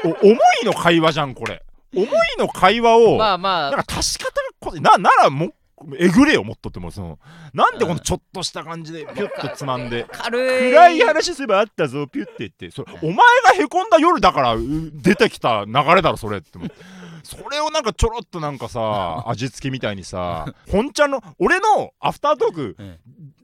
[0.06, 1.64] お重いの会話じゃんこれ。
[1.96, 3.72] 重いの会話を、まあまあ。
[3.72, 5.54] なんか足し方がこなならもう
[5.98, 7.20] えぐれよもっとってもその。
[7.54, 10.72] なんでこのちょっとした感じでピュッとつまんで軽い。
[10.72, 14.62] 暗い話すればあったぞピュッて言ってそれお前がへこんだ夜だからう
[14.94, 16.76] 出てきた流れだろそれって思って
[17.24, 23.00] それをなんかちょろっとなんかさ 味付けみたいにさ本ちゃんの俺のアフタートークうん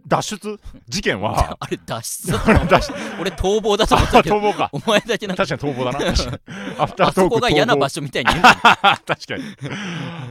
[0.08, 0.60] 脱出？
[0.88, 1.58] 事件は？
[1.60, 2.34] あれ脱出
[3.20, 4.70] 俺逃亡だと思っあたけど逃亡か。
[4.72, 6.00] お前だけなんか確かに逃亡だな。
[6.84, 8.50] アフタートークあそこが嫌な場所みたいに言うの。
[8.50, 9.44] 確かに。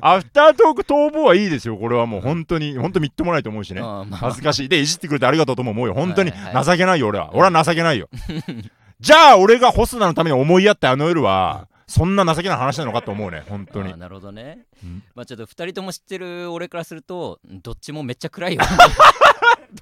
[0.00, 1.76] アフタートーク逃亡はいいですよ。
[1.76, 3.80] これはもう本当に本当みっともないと思うしね。
[3.80, 4.16] まあ。
[4.16, 4.68] 恥ずかしい。
[4.68, 5.94] でいじってくれてありがとうとも思うよ。
[5.94, 6.32] 本当に。
[6.32, 7.30] 情けないよ俺は。
[7.34, 8.08] 俺は情けないよ。
[9.00, 13.42] じゃあ俺がホスナのために思いやってあの夜はそんな情けない話なのかと思うね。
[13.48, 13.92] 本当に。
[13.92, 15.02] あなるほどね、うん。
[15.14, 18.62] まあちょっと2人とも知ってる俺からするとどっちもめっちゃ暗いよ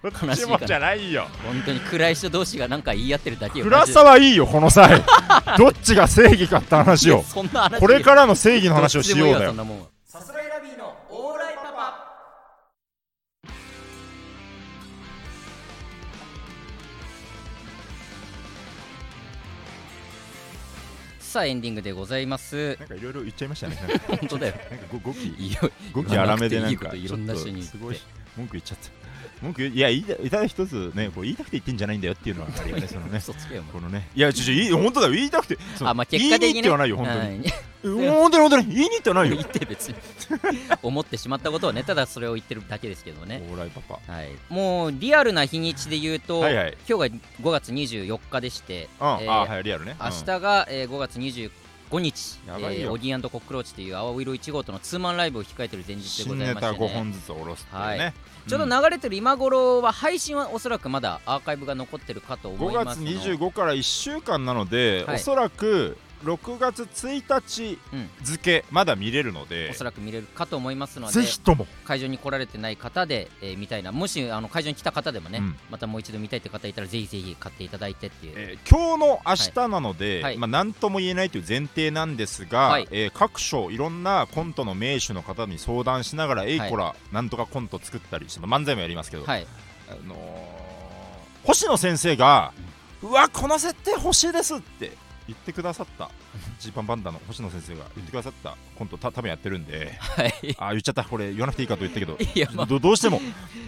[0.02, 1.26] どっちもじゃないよ。
[1.44, 3.64] 本当に暗い人同士がなんか言い合ってるだけよ。
[3.64, 5.02] 暗さはいいよこの際。
[5.58, 9.54] どっちが正義かって話をそんな話これからの正義の話をしようだよ。
[10.06, 12.10] さすらいラビーのオーライパパ
[21.18, 22.76] さあエンディングでございます。
[22.78, 23.76] なんかいろいろ言っちゃいましたね。
[24.06, 24.54] 本当だよ。
[24.70, 28.00] なんかご語気いよ語気荒めでなん言わなくていろんな人にすごい
[28.36, 28.99] 文句言っちゃった
[29.42, 33.20] 文句いや言いただ一つねこう言いたくて言ってんじゃないんだよっていうのはあるよね そのね。
[33.72, 34.08] このね。
[34.14, 35.58] いやちょちょいい本当だよ言いたくて。
[35.80, 36.40] あまあ結果的にね。
[36.40, 37.50] 言いに行ってはないよ本当に。
[37.82, 38.74] 本当に本当に。
[38.74, 39.36] 言いに行ってはないよ。
[39.36, 39.94] 言って別に。
[40.82, 43.42] 思ってしまったことはねただそれを言ってるだけですけどね。
[43.50, 44.12] オーライパパ。
[44.12, 46.76] はい、もうリアルな日にちで言うと、はいはい。
[46.88, 49.96] 今日が5月24日でして、うん、えーあはいリアルね。
[50.00, 51.18] 明日が、えー5月
[51.90, 58.14] 25日、えーオギーコックローチという青色1号とのツーマンライブを控えてる前うん日でございまして、5ね、本ずつ下ろすっていうね、はい。
[58.48, 65.16] ちょうど流れてる今頃は配信はおそらくまだアーカイブが残ってるかと思い5月ますの25から1週間なので、はい。
[65.16, 71.66] おそらく6月1日うん付まだ見れるのでおそらく見れるかと思いますのでぜひとも。
[71.84, 73.92] 会場に来られてない方で、えー見たいな。
[73.92, 75.56] もしあの会場に来た方でもね、うん。
[75.70, 80.38] またもう一度見たいって方いたらぜひぜひ買っていただいてっていう、えー今日の明日なので、はい。
[80.38, 82.88] まあ、何とも言えないという前提なんですが、はい。
[82.90, 86.60] えー各所いろんなコントの名手の方に相談しながら、えい。
[86.60, 89.46] こらなんとかコント作ったりして漫才もやりますけど、はい。
[89.88, 90.60] あのー
[91.42, 92.52] 星野先生が、
[93.02, 94.92] うわこの設定欲しいですって
[95.30, 96.10] 言ってくださった。
[96.58, 98.56] ジーパンバンダの星野先生が言ってくださった。
[98.76, 99.96] コントた多分やってるんで。
[99.98, 100.32] はい。
[100.58, 101.04] あ言っちゃった。
[101.04, 102.18] これ言わなくていいかと言ったけど。
[102.34, 102.66] いやまあ。
[102.66, 103.20] どどうしても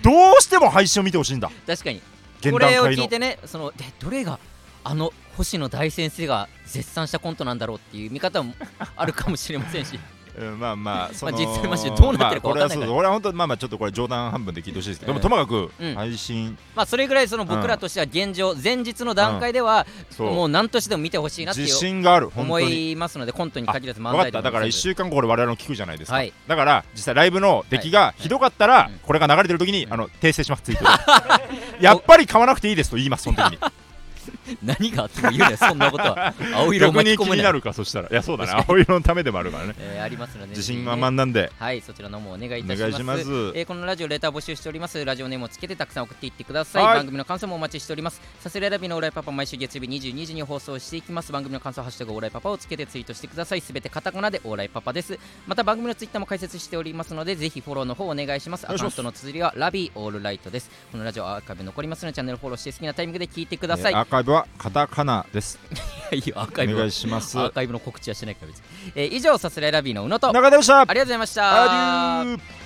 [0.03, 1.51] どうしても配信を見てほしいんだ。
[1.67, 2.03] 確かに。
[2.41, 4.41] 現これを聞いてねそのでどれが
[4.83, 8.55] あの星野大先生が絶賛したコントなんだろうっていう見方も
[8.97, 9.99] あるかもしれませんし
[10.39, 12.87] うんまあまあその実際マジでどうなってるかまあこれはわかんないから。
[12.87, 15.19] そう俺は本当まあまあちょっとこれ冗談半分で聞いてほしいですけど、うん。
[15.21, 19.87] でもともかくうん配信、まあそれぐらいその僕らとしては現状前日の段階では
[20.19, 22.31] もう何としても見てほしいなってい自う信がある。
[22.31, 26.33] 本思いますのでコントに限らず漫才だから1週間後これ我々の聞くじゃないですか、はい。
[26.47, 29.93] だから実際ライブの出来がひどかったら、うんこれが流れてる時に、うん。
[29.93, 30.91] あの訂正しますツイートで。
[31.85, 33.59] やっぱり買わなくていいですと言いますその時に
[34.63, 36.35] 何があっても言うねそんなことは。
[36.55, 38.09] 青色を逆巻き込むねに気になるかそしたら。
[38.11, 38.51] いやそうだね。
[38.53, 39.75] 確青色のためでもあるからね。
[39.79, 42.97] えーありますので自信満々なんではいそちらの方もお願いいおたします。
[42.99, 43.23] します。
[43.55, 45.03] えーこのラジオレター募集しております。
[45.05, 46.85] ラジオネームをつけてたくさん送っていってください。
[46.85, 46.97] はい。
[46.97, 48.21] 番組の感想もお待ちしております。
[48.41, 51.33] さすらいラビのオーライパパ毎週月曜日22時に放送していきます。
[51.33, 53.61] 番組の感想ハッシュタグオーライパパをつけてツイートしてください。
[53.61, 55.19] すべてカタカナでオーライパパです。
[55.47, 58.65] また番組のツイッターも開設しておりますのでぜひフォローの方お願いします。
[58.71, 60.71] アカウントの綴りはラビーオールライトです。
[60.91, 63.93] このラジオアーカイブ残りますのでチャンネルフォローして好きなタイミングで聞いてください。
[63.93, 65.59] えーアーカイブはカタカナです。
[66.13, 67.39] いいよアーカイブお願はいします。
[67.39, 68.65] アーカイブの告知はしてないから別に、
[68.95, 70.29] えー以上さすらいラビーの宇野と。
[70.29, 70.81] あり中田でした。
[70.87, 72.62] がとうございました